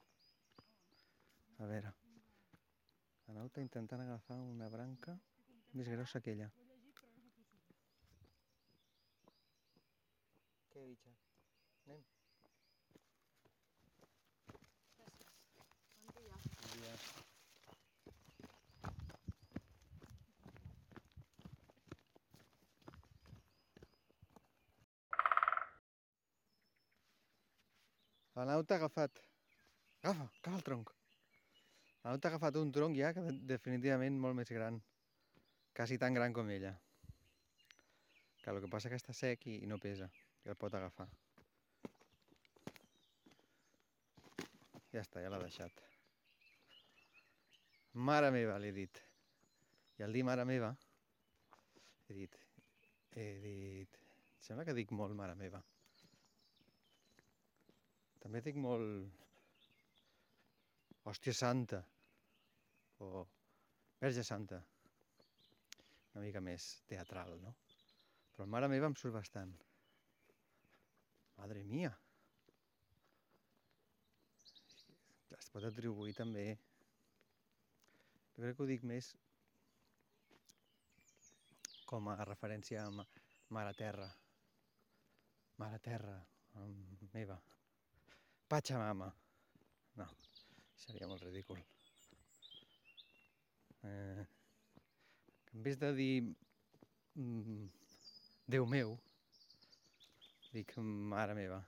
A 1.56 1.72
veure. 1.72 1.96
La 3.24 3.40
Nau 3.40 3.48
està 3.48 3.64
intentant 3.64 4.04
agafar 4.04 4.42
una 4.44 4.68
branca 4.68 5.16
més 5.72 5.88
grossa 5.88 6.20
que 6.20 6.36
ella. 6.36 6.52
Dia. 10.76 10.92
La 28.36 28.44
nau 28.44 28.60
t'ha 28.62 28.76
agafat. 28.76 29.16
Agafa, 30.02 30.28
agafa 30.28 30.56
el 30.58 30.62
tronc. 30.62 30.92
T'ha 32.02 32.28
agafat 32.28 32.60
un 32.60 32.70
tronc 32.70 33.00
ja 33.00 33.14
que 33.16 33.24
de- 33.24 33.38
definitivament 33.54 34.20
molt 34.20 34.36
més 34.36 34.52
gran. 34.52 34.82
Quasi 35.72 35.96
tan 35.96 36.12
gran 36.12 36.36
com 36.36 36.50
ella. 36.50 36.76
Que 38.44 38.50
el 38.52 38.60
que 38.60 38.68
passa 38.68 38.92
que 38.92 39.00
està 39.00 39.16
sec 39.16 39.48
i 39.48 39.64
no 39.66 39.80
pesa. 39.80 40.12
I 40.46 40.50
el 40.52 40.58
pot 40.58 40.74
agafar. 40.78 41.08
Ja 44.94 45.02
està, 45.02 45.18
ja 45.24 45.32
l'ha 45.32 45.42
deixat. 45.42 45.82
Mare 48.06 48.30
meva, 48.30 48.54
li 48.62 48.70
he 48.70 48.76
dit. 48.76 49.00
I 49.98 50.06
al 50.06 50.14
dir 50.14 50.22
mare 50.28 50.44
meva, 50.46 50.70
he 52.06 52.18
dit... 52.22 52.38
He 53.16 53.26
dit... 53.42 53.98
Sembla 54.46 54.68
que 54.68 54.76
dic 54.76 54.94
molt 54.94 55.18
mare 55.18 55.34
meva. 55.34 55.58
També 58.22 58.44
dic 58.46 58.62
molt... 58.62 59.24
Hòstia 61.10 61.34
santa. 61.34 61.82
O 63.02 63.26
Verge 63.98 64.22
santa. 64.22 64.62
Una 66.14 66.22
mica 66.22 66.40
més 66.44 66.76
teatral, 66.86 67.38
no? 67.42 67.56
Però 68.36 68.46
mare 68.52 68.68
meva 68.70 68.86
em 68.92 68.94
surt 69.00 69.16
bastant. 69.16 69.56
Madre 71.36 71.64
mia. 71.64 71.92
es 75.38 75.50
pot 75.52 75.64
atribuir 75.68 76.14
també... 76.16 76.46
Jo 78.36 78.42
crec 78.42 78.56
que 78.56 78.64
ho 78.64 78.68
dic 78.68 78.82
més 78.84 79.06
com 81.88 82.08
a 82.12 82.16
referència 82.28 82.82
a 82.82 82.90
ma- 82.92 83.06
Mare 83.56 83.72
Terra. 83.78 84.08
Mare 85.62 85.78
Terra, 85.84 86.16
meva. 87.14 87.38
Pachamama. 88.50 89.08
No, 89.96 90.06
seria 90.82 91.08
molt 91.08 91.22
ridícul. 91.24 91.62
Eh, 93.86 94.26
en 95.54 95.62
vez 95.62 95.78
de 95.78 95.92
dir 95.94 96.12
mm, 97.14 97.68
Déu 98.50 98.66
meu, 98.66 98.98
dic 100.56 100.72
mare 100.80 101.34
meva. 101.36 101.58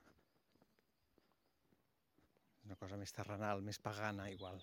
És 2.57 2.65
una 2.65 2.77
cosa 2.79 2.97
més 2.97 3.13
terrenal, 3.13 3.61
més 3.65 3.79
pagana, 3.85 4.25
igual. 4.33 4.57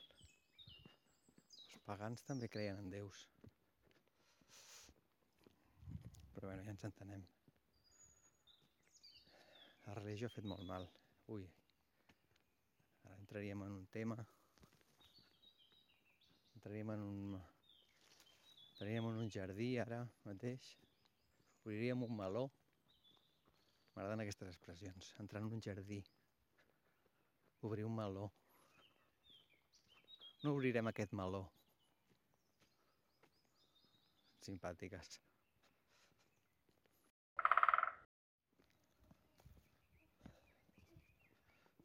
Els 0.66 1.84
pagans 1.86 2.26
també 2.26 2.48
creien 2.50 2.80
en 2.82 2.90
déus. 2.90 3.26
Però 6.34 6.50
bueno, 6.50 6.64
ja 6.66 6.74
ens 6.74 6.84
entenem. 6.90 7.22
La 9.86 9.94
religió 10.00 10.26
ha 10.26 10.34
fet 10.34 10.46
molt 10.50 10.66
mal. 10.66 10.88
Ui, 11.34 11.46
ara 13.06 13.20
entraríem 13.20 13.62
en 13.68 13.78
un 13.78 13.86
tema. 13.94 14.18
Entraríem 16.58 16.96
en 16.96 17.06
un... 17.06 17.38
Entraríem 18.72 19.06
en 19.08 19.22
un 19.22 19.30
jardí 19.32 19.70
ara 19.80 20.02
mateix. 20.26 20.74
Obriríem 21.62 22.02
un 22.04 22.16
meló. 22.18 22.48
M'agraden 23.96 24.22
aquestes 24.22 24.50
expressions. 24.52 25.14
Entrar 25.22 25.40
en 25.40 25.52
un 25.56 25.62
jardí. 25.64 26.02
Obrir 27.64 27.86
un 27.88 27.94
meló. 27.96 28.26
No 30.44 30.52
obrirem 30.52 30.90
aquest 30.92 31.14
meló. 31.16 31.46
Simpàtiques. 34.44 35.16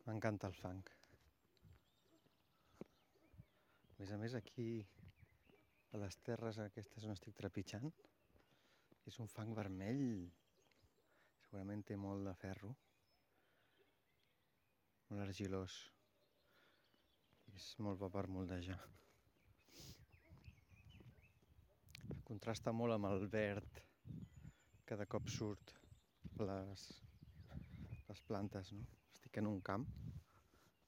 M'encanta 0.05 0.51
el 0.51 0.57
funk. 0.59 0.91
A 2.81 4.03
més 4.03 4.11
a 4.11 4.19
més, 4.19 4.35
aquí, 4.35 4.67
a 5.95 6.03
les 6.03 6.19
terres 6.27 6.59
aquestes 6.59 7.07
on 7.07 7.15
estic 7.15 7.37
trepitjant, 7.39 7.87
és 9.07 9.19
un 9.23 9.31
fang 9.31 9.55
vermell. 9.55 10.03
Segurament 11.51 11.81
té 11.83 11.97
molt 11.99 12.23
de 12.23 12.31
ferro. 12.39 12.69
Molt 15.09 15.23
argilós. 15.25 15.73
És 17.51 17.65
molt 17.83 17.99
bo 17.99 18.07
per 18.13 18.23
moldejar. 18.31 18.77
Contrasta 22.29 22.71
molt 22.71 22.95
amb 22.95 23.09
el 23.09 23.27
verd 23.35 23.83
que 24.87 24.95
de 25.03 25.09
cop 25.11 25.27
surt 25.27 25.75
les, 26.39 26.87
les 28.07 28.23
plantes, 28.31 28.71
no? 28.71 28.87
Estic 29.11 29.43
en 29.43 29.51
un 29.51 29.59
camp, 29.59 29.83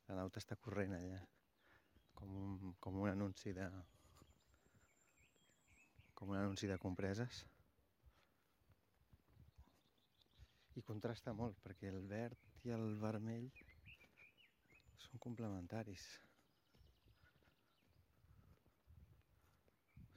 la 0.08 0.22
nauta 0.22 0.40
està 0.40 0.56
corrent 0.56 0.96
allà, 0.96 1.20
com 2.16 2.40
un, 2.40 2.78
com 2.80 3.04
un 3.04 3.12
anunci 3.12 3.52
de 3.60 3.68
com 6.16 6.32
un 6.32 6.40
anunci 6.40 6.72
de 6.72 6.80
compreses. 6.80 7.44
I 10.80 10.82
contrasta 10.82 11.34
molt, 11.38 11.60
perquè 11.62 11.92
el 11.94 12.02
verd 12.10 12.66
i 12.66 12.74
el 12.74 12.96
vermell 13.02 13.50
són 15.06 15.22
complementaris. 15.26 16.06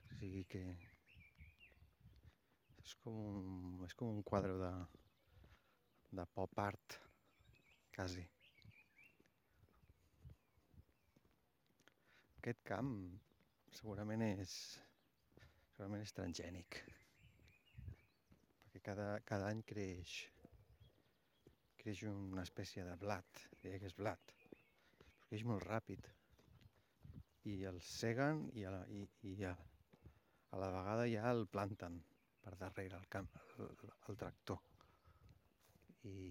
O 0.06 0.18
sigui 0.20 0.44
que 0.48 0.62
és 2.86 2.94
com 3.02 3.18
un, 3.26 3.84
és 3.88 3.94
com 3.98 4.14
un 4.14 4.22
quadre 4.24 4.54
de, 4.62 4.72
de 6.20 6.26
pop 6.38 6.64
art, 6.64 6.98
quasi. 7.96 8.24
Aquest 12.38 12.62
camp 12.68 12.92
segurament 13.74 14.22
és, 14.28 14.54
segurament 15.74 16.04
és 16.06 16.14
transgènic, 16.16 16.78
perquè 18.62 18.84
cada, 18.86 19.08
cada 19.26 19.50
any 19.50 19.64
creix, 19.66 20.14
creix 21.86 22.00
una 22.10 22.42
espècie 22.42 22.82
de 22.82 22.96
blat, 22.98 23.40
diria 23.62 23.78
que 23.78 23.86
és 23.86 23.94
blat, 23.94 24.32
però 24.98 25.28
creix 25.28 25.44
molt 25.46 25.62
ràpid 25.68 26.08
i 27.46 27.52
el 27.70 27.78
seguen 27.86 28.40
i 28.58 28.64
a 28.66 28.72
la, 28.74 28.80
i, 28.90 29.04
i 29.30 29.34
a, 29.46 29.52
a 30.50 30.58
la 30.58 30.70
vegada 30.74 31.04
ja 31.12 31.30
el 31.30 31.44
planten 31.52 32.00
per 32.42 32.56
darrere 32.58 32.98
el, 32.98 33.06
camp, 33.12 33.30
el, 33.62 33.70
el 34.10 34.18
tractor. 34.18 34.58
I 36.10 36.26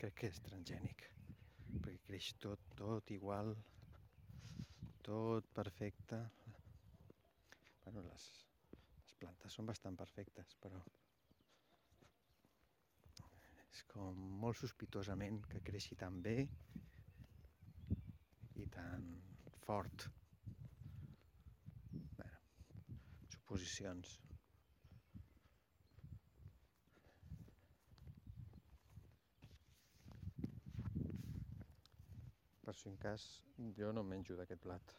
crec 0.00 0.18
que 0.22 0.32
és 0.32 0.40
transgènic, 0.48 1.06
perquè 1.76 2.00
creix 2.08 2.32
tot, 2.40 2.64
tot 2.80 3.12
igual, 3.20 3.52
tot 5.04 5.52
perfecte. 5.60 6.24
Bueno, 7.84 8.08
les, 8.08 8.30
plantes 9.20 9.56
són 9.58 9.68
bastant 9.70 9.96
perfectes, 9.98 10.54
però 10.62 10.80
és 13.76 13.82
com 13.92 14.20
molt 14.42 14.56
sospitosament 14.60 15.42
que 15.52 15.60
creixi 15.64 15.98
tan 16.00 16.20
bé 16.26 16.36
i 18.62 18.66
tan 18.76 19.08
fort. 19.66 20.06
Bueno, 22.16 22.38
suposicions. 23.34 24.14
Per 32.66 32.74
si 32.74 32.88
en 32.90 32.96
cas, 33.02 33.26
jo 33.78 33.92
no 33.92 34.02
menjo 34.02 34.38
d'aquest 34.40 34.64
plat. 34.64 34.96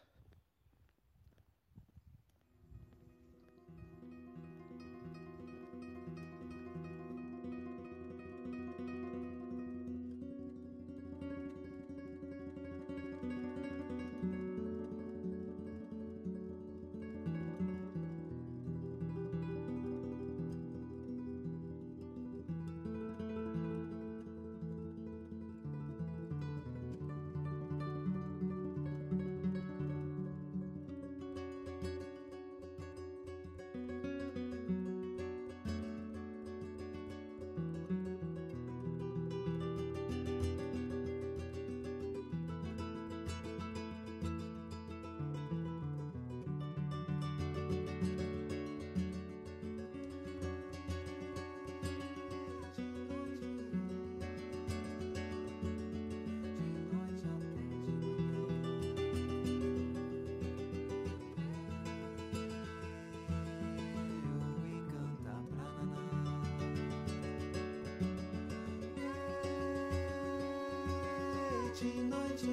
De 71.80 71.84
noite, 71.84 72.46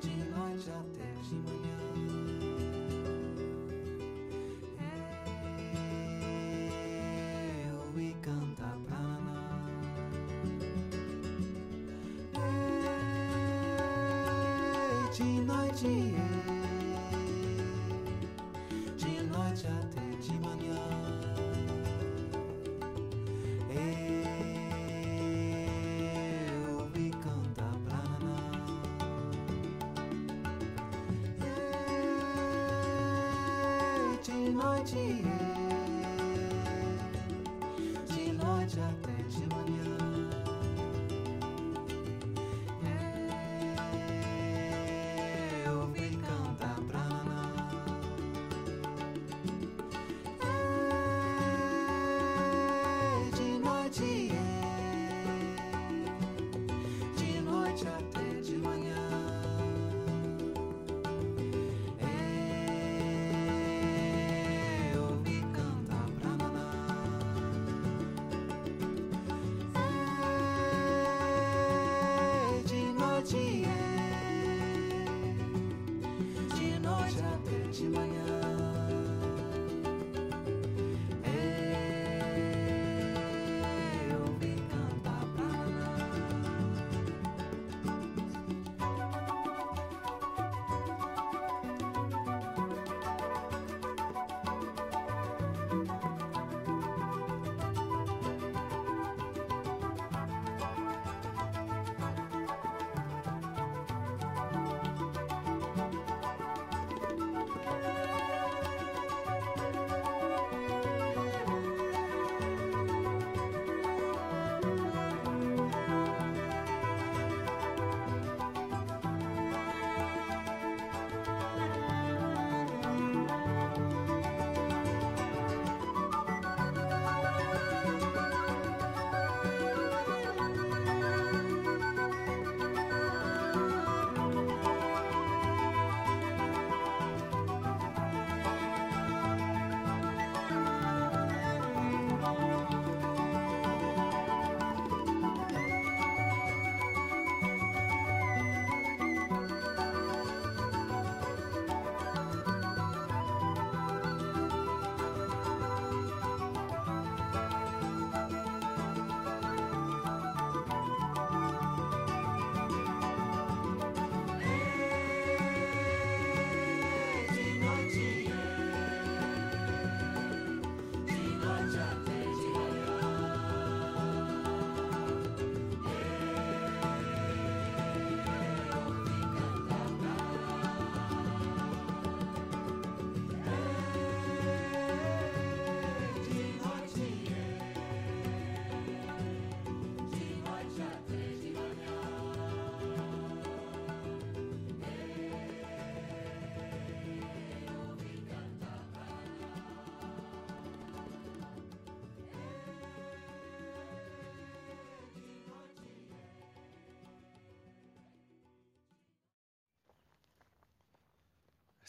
de 0.00 0.14
noite 0.30 0.70
até 0.70 1.08
de 1.20 1.34
manhã. 1.34 1.78
Eu 7.66 8.00
e 8.00 8.14
canta 8.22 8.70
Paraná. 8.88 9.66
De 15.12 15.24
noite, 15.40 15.92
noite 34.52 34.96
é. 34.96 35.22
De 38.12 38.32
noite 38.32 38.78
até 38.80 39.11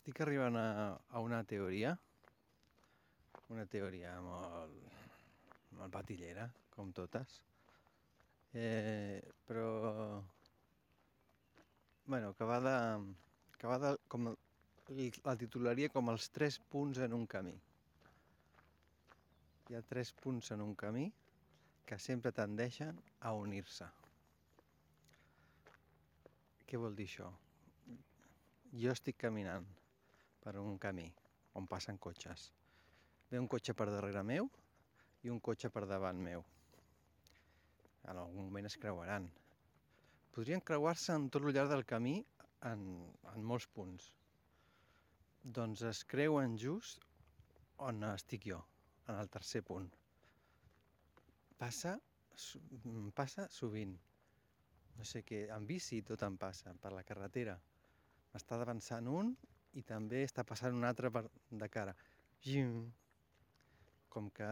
Estic 0.03 0.17
arribant 0.19 0.57
a, 0.59 0.99
a 1.15 1.19
una 1.23 1.37
teoria, 1.47 1.93
una 3.55 3.63
teoria 3.71 4.09
molt, 4.19 4.73
molt 5.79 5.93
patillera, 5.93 6.43
com 6.73 6.89
totes, 6.91 7.37
eh, 8.51 9.21
però 9.47 9.69
bueno, 12.03 12.33
que 12.35 12.47
va 12.49 12.57
de, 12.65 12.73
que 13.55 13.69
va 13.71 13.77
de 13.79 13.91
com 14.11 14.27
la 14.27 15.35
titularia 15.39 15.87
com 15.93 16.11
els 16.11 16.27
tres 16.35 16.57
punts 16.73 16.99
en 17.05 17.15
un 17.15 17.23
camí. 17.35 17.53
Hi 19.69 19.77
ha 19.79 19.81
tres 19.93 20.11
punts 20.25 20.51
en 20.51 20.65
un 20.65 20.73
camí 20.83 21.05
que 21.87 21.95
sempre 22.07 22.33
tendeixen 22.41 22.99
a 23.21 23.31
unir-se. 23.45 23.87
Què 26.67 26.83
vol 26.83 26.99
dir 26.99 27.07
això? 27.07 27.31
Jo 28.83 28.91
estic 28.97 29.21
caminant 29.23 29.71
per 30.43 30.57
un 30.59 30.77
camí 30.85 31.07
on 31.59 31.67
passen 31.69 31.97
cotxes. 32.05 32.49
Ve 33.31 33.39
un 33.39 33.47
cotxe 33.47 33.73
per 33.77 33.87
darrere 33.89 34.23
meu 34.27 34.49
i 35.23 35.31
un 35.33 35.39
cotxe 35.47 35.71
per 35.73 35.85
davant 35.89 36.19
meu. 36.27 36.43
En 38.11 38.19
algun 38.19 38.49
moment 38.49 38.67
es 38.67 38.77
creuaran. 38.77 39.29
Podrien 40.35 40.63
creuar-se 40.67 41.15
en 41.15 41.29
tot 41.33 41.45
el 41.45 41.53
llarg 41.55 41.71
del 41.71 41.85
camí 41.89 42.17
en, 42.69 42.83
en 43.33 43.47
molts 43.51 43.67
punts. 43.77 44.09
Doncs 45.57 45.83
es 45.89 46.03
creuen 46.13 46.57
just 46.59 47.03
on 47.87 48.03
estic 48.09 48.47
jo, 48.49 48.59
en 49.07 49.19
el 49.19 49.29
tercer 49.29 49.61
punt. 49.67 49.89
Passa, 51.59 51.93
mm, 52.83 53.09
passa 53.15 53.47
sovint. 53.51 53.95
No 54.97 55.07
sé 55.09 55.23
què, 55.27 55.45
en 55.55 55.65
bici 55.69 56.01
tot 56.07 56.23
em 56.27 56.37
passa, 56.37 56.73
per 56.81 56.91
la 56.93 57.05
carretera. 57.07 57.55
M'està 58.33 58.59
avançant 58.61 59.09
un 59.09 59.33
i 59.73 59.81
també 59.81 60.21
està 60.25 60.45
passant 60.45 60.75
un 60.77 60.85
altre 60.85 61.09
per, 61.13 61.25
de 61.49 61.69
cara. 61.69 61.93
Jim. 62.45 62.73
Com 64.13 64.29
que 64.37 64.49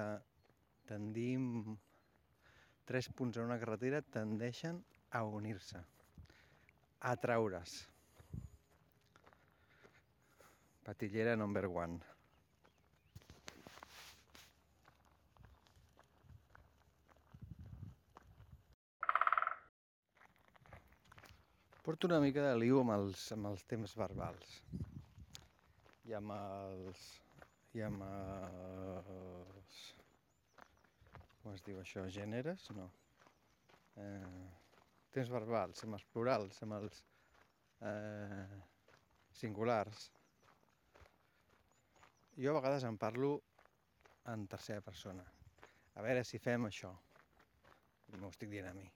tendim 0.90 1.76
tres 2.90 3.10
punts 3.18 3.38
en 3.38 3.46
una 3.50 3.60
carretera 3.62 4.02
tendeixen 4.02 4.82
a 5.18 5.24
unir-se, 5.24 5.82
a 7.00 7.16
traure's. 7.26 7.76
Patillera 10.88 11.36
number 11.38 11.68
one. 11.70 12.00
Porto 21.82 22.08
una 22.08 22.20
mica 22.22 22.44
de 22.46 22.58
liu 22.62 22.80
amb 22.82 22.94
els, 22.96 23.28
amb 23.36 23.50
els 23.52 23.64
temps 23.70 23.94
verbals 23.98 24.58
i 26.12 26.16
amb 26.18 26.34
els... 26.36 27.02
i 27.78 27.84
amb 27.86 28.02
els... 28.04 29.76
com 31.42 31.54
es 31.54 31.64
diu 31.64 31.80
això? 31.80 32.04
Gèneres? 32.12 32.66
No. 32.76 32.90
Eh, 34.02 34.42
temps 35.16 35.32
verbals, 35.32 35.86
amb 35.86 35.96
els 35.96 36.06
plurals, 36.12 36.60
amb 36.66 36.76
els 36.82 37.00
eh, 37.88 38.60
singulars. 39.40 40.10
Jo 42.36 42.52
a 42.52 42.60
vegades 42.60 42.88
en 42.90 43.00
parlo 43.00 43.34
en 44.34 44.48
tercera 44.52 44.84
persona. 44.84 45.24
A 45.96 46.04
veure 46.04 46.28
si 46.28 46.44
fem 46.44 46.68
això. 46.68 46.92
M'ho 48.18 48.34
estic 48.34 48.52
dient 48.52 48.68
a 48.68 48.76
mi. 48.76 48.90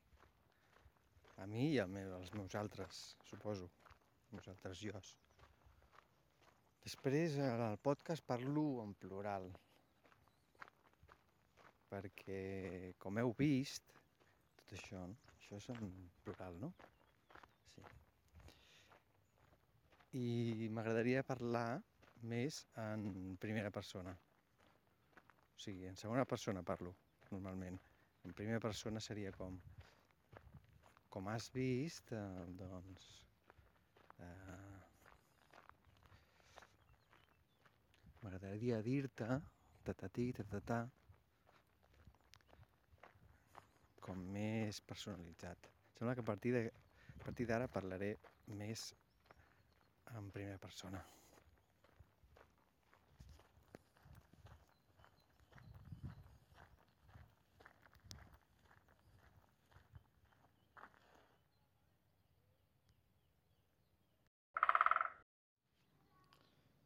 A 1.40 1.48
mi 1.48 1.70
i 1.72 1.80
als 1.80 2.36
meus 2.36 2.60
altres, 2.60 3.06
suposo. 3.30 3.72
Els 4.26 4.36
meus 4.36 4.52
altres 4.52 4.84
jos. 4.84 5.16
Després, 6.86 7.40
al 7.42 7.80
podcast 7.82 8.22
parlo 8.30 8.64
en 8.84 8.92
plural. 9.02 9.48
Perquè, 11.90 12.42
com 13.02 13.18
heu 13.18 13.32
vist, 13.40 13.96
tot 14.60 14.74
això, 14.78 15.02
no? 15.10 15.18
això 15.40 15.58
és 15.58 15.70
en 15.74 15.90
plural, 16.22 16.60
no? 16.62 16.70
Sí. 17.72 17.86
I 20.22 20.70
m'agradaria 20.78 21.26
parlar 21.26 21.82
més 22.36 22.62
en 22.84 23.34
primera 23.42 23.74
persona. 23.74 24.14
O 25.56 25.66
sigui, 25.66 25.90
en 25.90 25.98
segona 25.98 26.28
persona 26.30 26.62
parlo, 26.70 26.94
normalment. 27.32 27.82
En 28.30 28.38
primera 28.38 28.62
persona 28.62 29.02
seria 29.02 29.34
com... 29.40 29.58
Com 31.10 31.34
has 31.34 31.50
vist, 31.58 32.14
eh, 32.14 32.46
doncs... 32.62 33.10
Eh, 34.20 34.65
M'agradaria 38.26 38.80
dir-te, 38.82 39.36
tatatí, 39.86 40.24
tatatà, 40.34 40.80
com 44.02 44.24
més 44.34 44.80
personalitzat. 44.90 45.70
Sembla 46.00 46.16
que 46.18 46.26
a 46.26 46.28
partir 46.32 46.56
de 46.56 46.64
a 46.72 47.24
partir 47.26 47.46
d'ara 47.46 47.70
parlaré 47.70 48.16
més 48.62 48.88
en 50.18 50.32
primera 50.34 50.58
persona. 50.58 51.04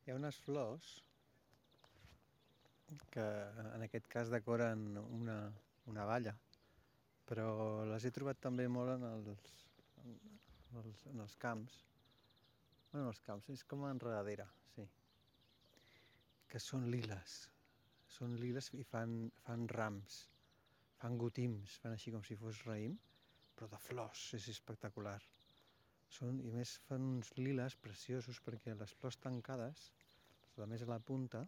Hi 0.03 0.11
ha 0.11 0.19
unes 0.19 0.43
flors 0.43 0.97
que 3.13 3.25
en 3.75 3.83
aquest 3.85 4.07
cas 4.11 4.31
decoren 4.33 4.97
una, 5.01 5.39
una 5.91 6.05
valla, 6.09 6.35
però 7.29 7.49
les 7.89 8.05
he 8.05 8.11
trobat 8.15 8.39
també 8.41 8.67
molt 8.71 8.95
en 8.95 9.05
els, 9.09 9.53
en 10.05 10.81
els, 10.81 11.05
en 11.13 11.23
els 11.25 11.35
camps. 11.43 11.83
Bueno, 12.89 13.05
en 13.05 13.11
els 13.11 13.21
camps, 13.25 13.49
és 13.53 13.63
com 13.69 13.85
enredadera, 13.85 14.47
sí. 14.73 14.87
Que 16.49 16.61
són 16.63 16.87
liles. 16.89 17.39
Són 18.09 18.33
liles 18.41 18.71
i 18.73 18.85
fan, 18.91 19.19
fan 19.43 19.67
rams, 19.69 20.23
fan 20.97 21.19
gotims, 21.21 21.77
fan 21.83 21.93
així 21.93 22.13
com 22.15 22.25
si 22.25 22.37
fos 22.39 22.63
raïm, 22.65 22.97
però 23.55 23.69
de 23.69 23.77
flors, 23.83 24.23
és 24.39 24.49
espectacular. 24.55 25.19
Són, 26.09 26.39
I 26.41 26.49
més 26.55 26.73
fan 26.87 27.05
uns 27.05 27.29
liles 27.37 27.77
preciosos 27.83 28.41
perquè 28.41 28.73
les 28.73 28.93
flors 28.97 29.19
tancades, 29.21 29.85
les 30.47 30.57
de 30.57 30.67
més 30.71 30.81
a 30.81 30.89
la 30.89 30.97
punta, 31.11 31.45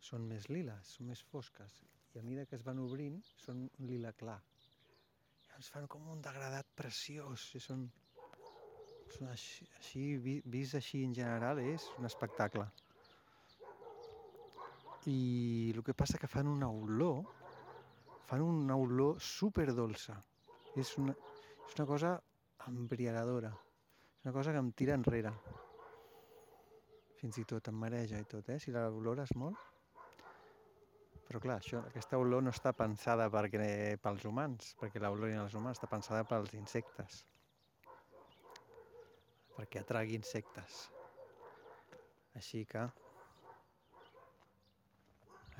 són 0.00 0.26
més 0.28 0.48
liles, 0.48 0.94
són 0.96 1.10
més 1.12 1.22
fosques. 1.30 1.74
I 2.14 2.18
a 2.18 2.22
mesura 2.26 2.46
que 2.48 2.56
es 2.58 2.64
van 2.66 2.80
obrint, 2.82 3.18
són 3.44 3.66
un 3.68 3.86
lila 3.86 4.12
clar. 4.20 4.38
Llavors 5.46 5.68
fan 5.74 5.86
com 5.92 6.08
un 6.14 6.22
degradat 6.24 6.70
preciós. 6.78 7.50
I 7.54 7.60
són, 7.62 7.84
són 9.16 9.28
així, 9.30 9.68
així, 9.78 10.04
vi- 10.24 10.40
vist 10.56 10.78
així 10.78 11.04
en 11.04 11.14
general, 11.14 11.60
és 11.60 11.90
un 11.98 12.08
espectacle. 12.08 12.66
I 15.10 15.72
el 15.74 15.82
que 15.84 15.94
passa 15.96 16.18
que 16.20 16.28
fan 16.28 16.48
una 16.48 16.68
olor, 16.70 17.22
fan 18.28 18.42
una 18.44 18.76
olor 18.76 19.20
superdolça. 19.20 20.16
És 20.80 20.96
una, 20.98 21.14
és 21.66 21.76
una 21.78 21.86
cosa 21.86 22.14
embriagadora. 22.68 23.50
És 24.18 24.26
una 24.26 24.34
cosa 24.36 24.52
que 24.52 24.62
em 24.62 24.72
tira 24.72 24.94
enrere. 24.98 25.32
Fins 27.20 27.36
i 27.40 27.44
tot 27.44 27.68
em 27.68 27.76
mareja 27.76 28.20
i 28.20 28.24
tot, 28.24 28.48
eh? 28.48 28.58
Si 28.60 28.72
l'olores 28.72 29.34
molt. 29.36 29.58
Però 31.30 31.38
clar, 31.38 31.60
això, 31.60 31.78
aquesta 31.86 32.18
olor 32.18 32.40
no 32.42 32.50
està 32.50 32.72
pensada 32.74 33.28
perquè, 33.30 33.66
pels 34.02 34.24
humans, 34.26 34.72
perquè 34.80 34.98
l'olor 34.98 35.30
als 35.38 35.52
humans 35.54 35.78
està 35.78 35.86
pensada 35.86 36.24
pels 36.26 36.56
insectes. 36.58 37.20
Perquè 39.54 39.78
atragui 39.84 40.18
insectes. 40.18 40.80
Així 42.40 42.64
que... 42.66 42.82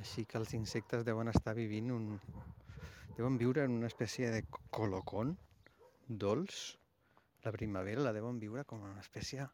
Així 0.02 0.26
que 0.26 0.40
els 0.42 0.56
insectes 0.58 1.06
deuen 1.06 1.30
estar 1.30 1.54
vivint 1.54 1.94
un... 1.94 2.10
Deuen 3.14 3.38
viure 3.38 3.62
en 3.62 3.78
una 3.78 3.92
espècie 3.92 4.34
de 4.34 4.42
co- 4.50 4.64
colocón 4.74 5.36
dolç. 6.08 6.60
La 7.46 7.54
primavera 7.54 8.02
la 8.08 8.16
deuen 8.18 8.42
viure 8.42 8.66
com 8.66 8.82
una 8.90 9.06
espècie... 9.06 9.46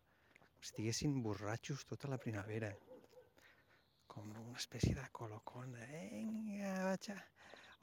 Si 0.57 0.71
estiguessin 0.73 1.21
borratxos 1.23 1.85
tota 1.85 2.09
la 2.09 2.17
primavera. 2.17 2.73
Com 4.17 4.31
una 4.33 4.57
espècie 4.57 4.97
de 4.97 5.07
colocón. 5.12 5.75
de, 5.77 5.87
Vinga, 5.93 6.75
vaig 6.89 7.11
a... 7.12 7.17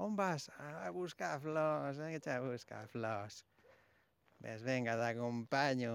On 0.01 0.15
vas? 0.17 0.47
A 0.57 0.89
buscar 0.91 1.35
flors, 1.39 1.99
vaig 2.01 2.29
a 2.33 2.37
buscar 2.41 2.87
flors. 2.89 3.43
Ves, 4.41 4.63
vinga, 4.65 4.95
t'acompanyo. 4.97 5.93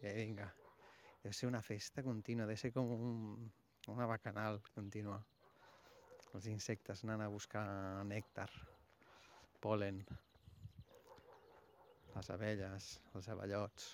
Que 0.00 0.14
vinga. 0.16 0.46
Deu 1.20 1.36
ser 1.36 1.50
una 1.50 1.60
festa 1.66 2.02
contínua, 2.06 2.48
deu 2.48 2.56
ser 2.56 2.70
com 2.72 2.94
un, 2.94 3.50
una 3.92 4.08
bacanal 4.08 4.62
contínua. 4.72 5.20
Els 6.34 6.48
insectes 6.50 7.04
anant 7.04 7.26
a 7.26 7.28
buscar 7.36 7.66
nèctar, 8.08 8.48
polen, 9.60 10.00
les 12.16 12.32
abelles, 12.38 12.88
els 13.14 13.30
aballots, 13.36 13.92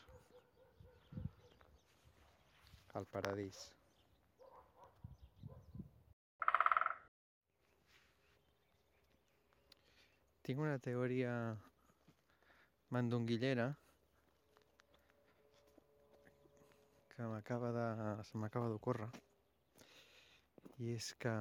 el 3.03 3.11
paradís. 3.19 3.67
Tinc 10.51 10.65
una 10.65 10.81
teoria 10.83 11.33
mandonguillera 12.91 13.67
que 17.13 17.27
m'acaba 17.31 17.69
de... 17.77 17.85
se 18.27 18.41
m'acaba 18.43 18.71
d'ocórrer 18.73 19.07
i 20.83 20.89
és 20.97 21.11
que 21.23 21.35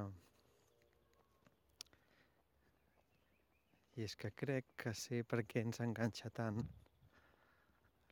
i 3.97 4.05
és 4.05 4.13
que 4.23 4.29
crec 4.43 4.69
que 4.83 4.93
sé 4.99 5.23
per 5.31 5.39
què 5.53 5.63
ens 5.65 5.81
enganxa 5.87 6.29
tant 6.41 6.59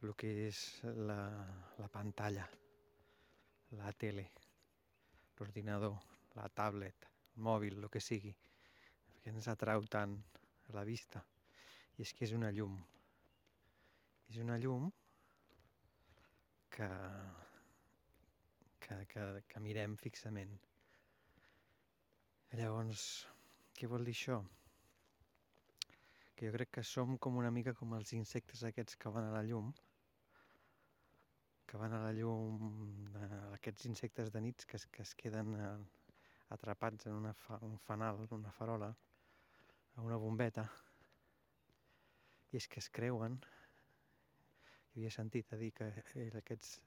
el 0.01 0.15
que 0.23 0.31
és 0.47 0.61
la, 1.11 1.19
la 1.77 1.91
pantalla, 1.97 2.47
la 3.83 3.93
tele, 4.05 4.25
l'ordinador, 5.37 6.01
la 6.41 6.49
tablet, 6.61 7.05
el 7.35 7.45
mòbil, 7.51 7.77
el 7.83 7.93
que 7.93 8.01
sigui. 8.07 8.33
Perquè 9.11 9.35
ens 9.35 9.51
atrau 9.53 9.85
tant 9.97 10.17
a 10.69 10.77
la 10.77 10.85
vista. 10.87 11.23
I 11.97 12.05
és 12.05 12.13
que 12.13 12.25
és 12.27 12.33
una 12.37 12.51
llum. 12.53 12.77
És 14.29 14.37
una 14.43 14.57
llum 14.61 14.89
que, 16.75 16.89
que, 18.83 18.99
que, 19.13 19.25
que 19.49 19.63
mirem 19.63 19.95
fixament. 20.01 20.53
Llavors, 22.57 23.07
què 23.77 23.89
vol 23.91 24.05
dir 24.07 24.15
això? 24.15 24.37
Que 26.37 26.47
jo 26.47 26.53
crec 26.53 26.71
que 26.77 26.85
som 26.85 27.17
com 27.17 27.39
una 27.41 27.51
mica 27.51 27.73
com 27.75 27.95
els 27.97 28.13
insectes 28.17 28.63
aquests 28.67 28.99
que 29.01 29.11
van 29.13 29.27
a 29.27 29.33
la 29.33 29.43
llum, 29.47 29.71
que 31.67 31.79
van 31.81 31.93
a 31.97 32.03
la 32.05 32.13
llum, 32.15 32.69
aquests 33.57 33.89
insectes 33.89 34.31
de 34.31 34.41
nits 34.45 34.69
que 34.69 34.79
que 34.91 35.03
es 35.03 35.13
queden 35.23 35.55
eh, 35.59 35.73
atrapats 36.55 37.09
en 37.09 37.17
una 37.17 37.33
fa, 37.33 37.57
un 37.61 37.77
fanal, 37.89 38.23
una 38.31 38.51
farola, 38.51 38.93
a 39.97 40.03
una 40.05 40.17
bombeta, 40.21 40.63
i 42.53 42.57
és 42.59 42.67
que 42.69 42.79
es 42.79 42.89
creuen, 42.93 43.37
jo 44.93 45.01
havia 45.01 45.13
sentit 45.13 45.51
a 45.53 45.57
dir 45.59 45.71
que 45.77 45.87
eh, 46.15 46.29
aquests, 46.39 46.77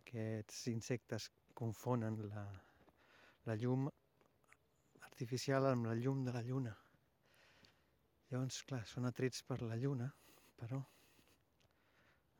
aquests 0.00 0.62
insectes 0.72 1.28
confonen 1.56 2.16
la, 2.30 2.44
la 3.48 3.56
llum 3.60 3.86
artificial 5.10 5.68
amb 5.68 5.90
la 5.90 5.94
llum 6.00 6.24
de 6.24 6.32
la 6.32 6.42
lluna. 6.46 6.72
Llavors, 8.30 8.62
clar, 8.64 8.82
són 8.88 9.08
atrets 9.08 9.44
per 9.44 9.60
la 9.62 9.76
lluna, 9.76 10.08
però 10.56 10.80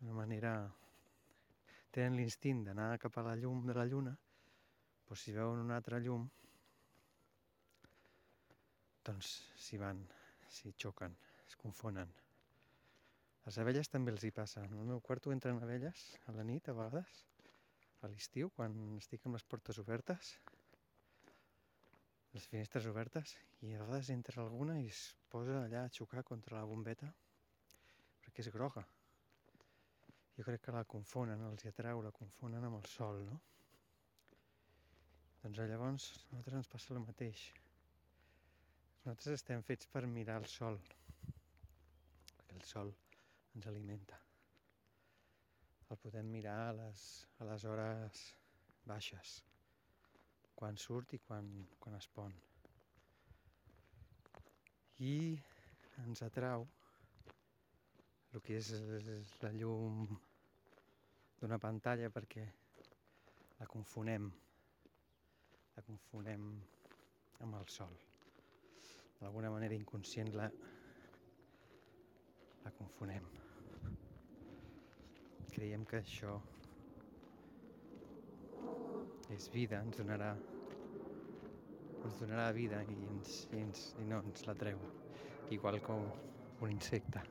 d'una 0.01 0.17
manera... 0.17 0.53
tenen 1.91 2.15
l'instint 2.17 2.61
d'anar 2.65 2.99
cap 3.03 3.17
a 3.19 3.25
la 3.27 3.33
llum 3.37 3.65
de 3.67 3.75
la 3.75 3.85
lluna, 3.85 4.13
però 5.05 5.17
si 5.19 5.33
veuen 5.35 5.65
una 5.65 5.77
altra 5.81 5.99
llum, 5.99 6.29
doncs 9.11 9.35
s'hi 9.59 9.79
van, 9.83 10.01
s'hi 10.49 10.73
xoquen, 10.79 11.17
es 11.49 11.59
confonen. 11.59 12.11
Les 13.47 13.59
abelles 13.59 13.89
també 13.91 14.13
els 14.15 14.25
hi 14.25 14.31
passa. 14.37 14.63
En 14.69 14.77
el 14.79 14.87
meu 14.93 15.01
quarto 15.03 15.33
entren 15.35 15.59
abelles 15.59 16.07
a 16.31 16.35
la 16.37 16.45
nit, 16.47 16.69
a 16.69 16.77
vegades, 16.77 17.25
a 18.01 18.11
l'estiu, 18.13 18.51
quan 18.57 18.77
estic 18.99 19.27
amb 19.27 19.37
les 19.37 19.45
portes 19.45 19.81
obertes, 19.83 20.35
les 22.35 22.47
finestres 22.47 22.87
obertes, 22.87 23.35
i 23.67 23.75
a 23.75 23.83
vegades 23.83 24.13
entra 24.15 24.45
alguna 24.45 24.79
i 24.81 24.87
es 24.93 25.01
posa 25.33 25.65
allà 25.65 25.85
a 25.87 25.93
xocar 25.97 26.23
contra 26.29 26.61
la 26.61 26.69
bombeta, 26.71 27.11
perquè 28.23 28.45
és 28.45 28.53
groga. 28.55 28.85
Jo 30.37 30.47
crec 30.47 30.63
que 30.67 30.77
la 30.77 30.85
confonen, 30.89 31.43
els 31.51 31.65
hi 31.65 31.73
atrau, 31.73 32.05
la 32.07 32.15
confonen 32.15 32.69
amb 32.69 32.79
el 32.79 32.87
sol, 32.93 33.25
no? 33.27 33.41
Doncs 35.43 35.59
llavors 35.73 36.07
a 36.13 36.23
nosaltres 36.31 36.61
ens 36.61 36.71
passa 36.71 36.95
el 36.95 37.03
mateix. 37.03 37.49
Nosaltres 39.01 39.39
estem 39.39 39.63
fets 39.65 39.87
per 39.89 40.03
mirar 40.05 40.35
el 40.43 40.47
sol, 40.53 40.75
perquè 42.37 42.57
el 42.59 42.65
sol 42.69 42.91
ens 43.57 43.69
alimenta. 43.71 44.19
El 45.91 45.99
podem 46.03 46.29
mirar 46.29 46.57
a 46.67 46.75
les, 46.77 47.05
a 47.41 47.47
les 47.49 47.65
hores 47.71 48.21
baixes, 48.91 49.39
quan 50.59 50.77
surt 50.77 51.15
i 51.17 51.21
quan, 51.25 51.49
quan 51.81 51.97
es 51.97 52.11
pon. 52.19 52.37
I 55.09 55.15
ens 56.05 56.23
atrau 56.29 56.69
el 58.35 58.45
que 58.45 58.61
és 58.61 58.71
la 59.47 59.55
llum 59.57 60.05
d'una 61.41 61.59
pantalla 61.65 62.13
perquè 62.13 62.45
la 63.63 63.73
confonem, 63.79 64.29
la 65.81 65.89
confonem 65.89 66.47
amb 67.41 67.63
el 67.65 67.69
sol. 67.81 68.01
D'alguna 69.21 69.51
manera 69.53 69.77
inconscient 69.77 70.33
la, 70.35 70.47
la 72.64 72.73
confonem. 72.79 73.27
Creiem 75.53 75.85
que 75.89 76.01
això 76.01 76.39
és 79.37 79.51
vida, 79.53 79.83
ens 79.85 80.01
donarà 80.01 80.33
ens 82.05 82.16
donarà 82.23 82.49
vida 82.57 82.81
i, 82.89 82.97
ens, 83.12 83.35
i, 83.53 83.61
ens, 83.61 83.85
i 84.01 84.07
no 84.09 84.23
ens 84.25 84.47
la 84.49 84.57
treu. 84.62 84.81
Igual 85.53 85.81
com 85.85 86.09
un 86.64 86.73
insecte. 86.73 87.23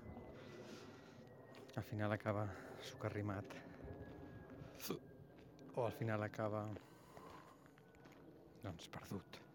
Al 1.76 1.86
final 1.90 2.14
acaba 2.14 2.46
socarrimat. 2.92 3.58
O 5.76 5.86
al 5.86 5.94
final 5.98 6.24
acaba 6.24 6.66
doncs 8.64 8.90
perdut. 8.94 9.49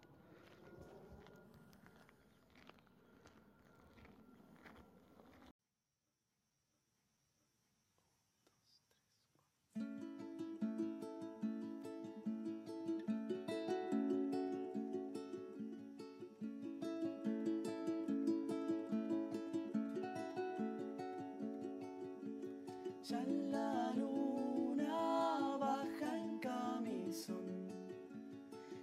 Ya 23.07 23.23
la 23.51 23.93
luna 23.95 25.57
baja 25.59 26.17
en 26.17 26.39
camisón 26.39 27.69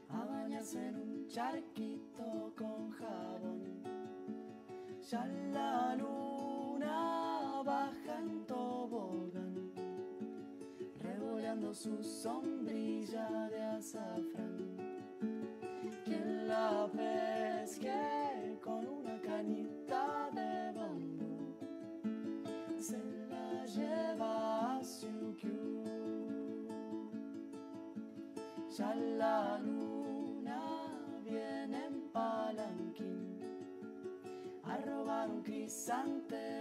a 0.08 0.24
bañarse 0.24 0.78
en 0.78 0.94
un 0.94 1.26
charquito 1.26 2.52
con 2.56 2.90
jabón. 2.90 3.82
Ya 5.10 5.26
la 5.52 5.96
luna 5.96 7.62
baja 7.64 8.20
en 8.20 8.46
tobogán, 8.46 9.72
revoleando 11.00 11.74
su 11.74 12.00
sombrilla 12.04 13.48
de 13.50 13.60
azafrán. 13.60 14.51
La 28.82 29.58
luna 29.58 30.60
viene 31.22 31.84
en 31.86 32.10
palanquín 32.10 33.38
a 34.64 34.76
robar 34.78 35.30
un 35.30 35.40
crisantemo 35.42 36.51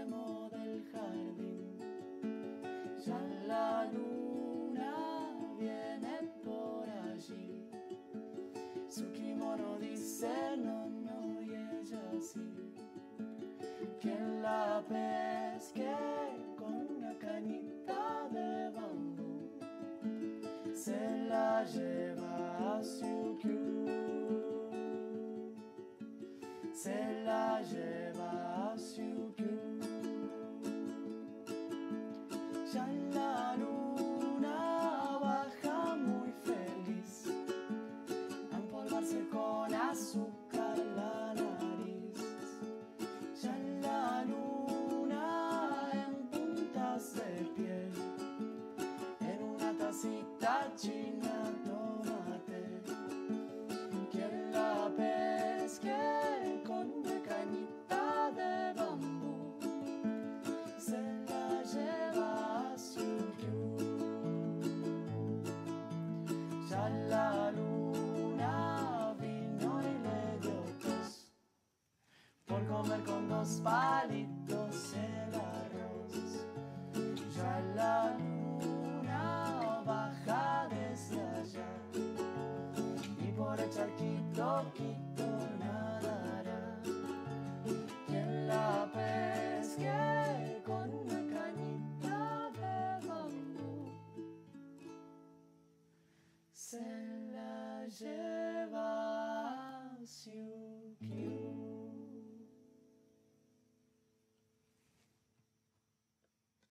dos 74.08 74.31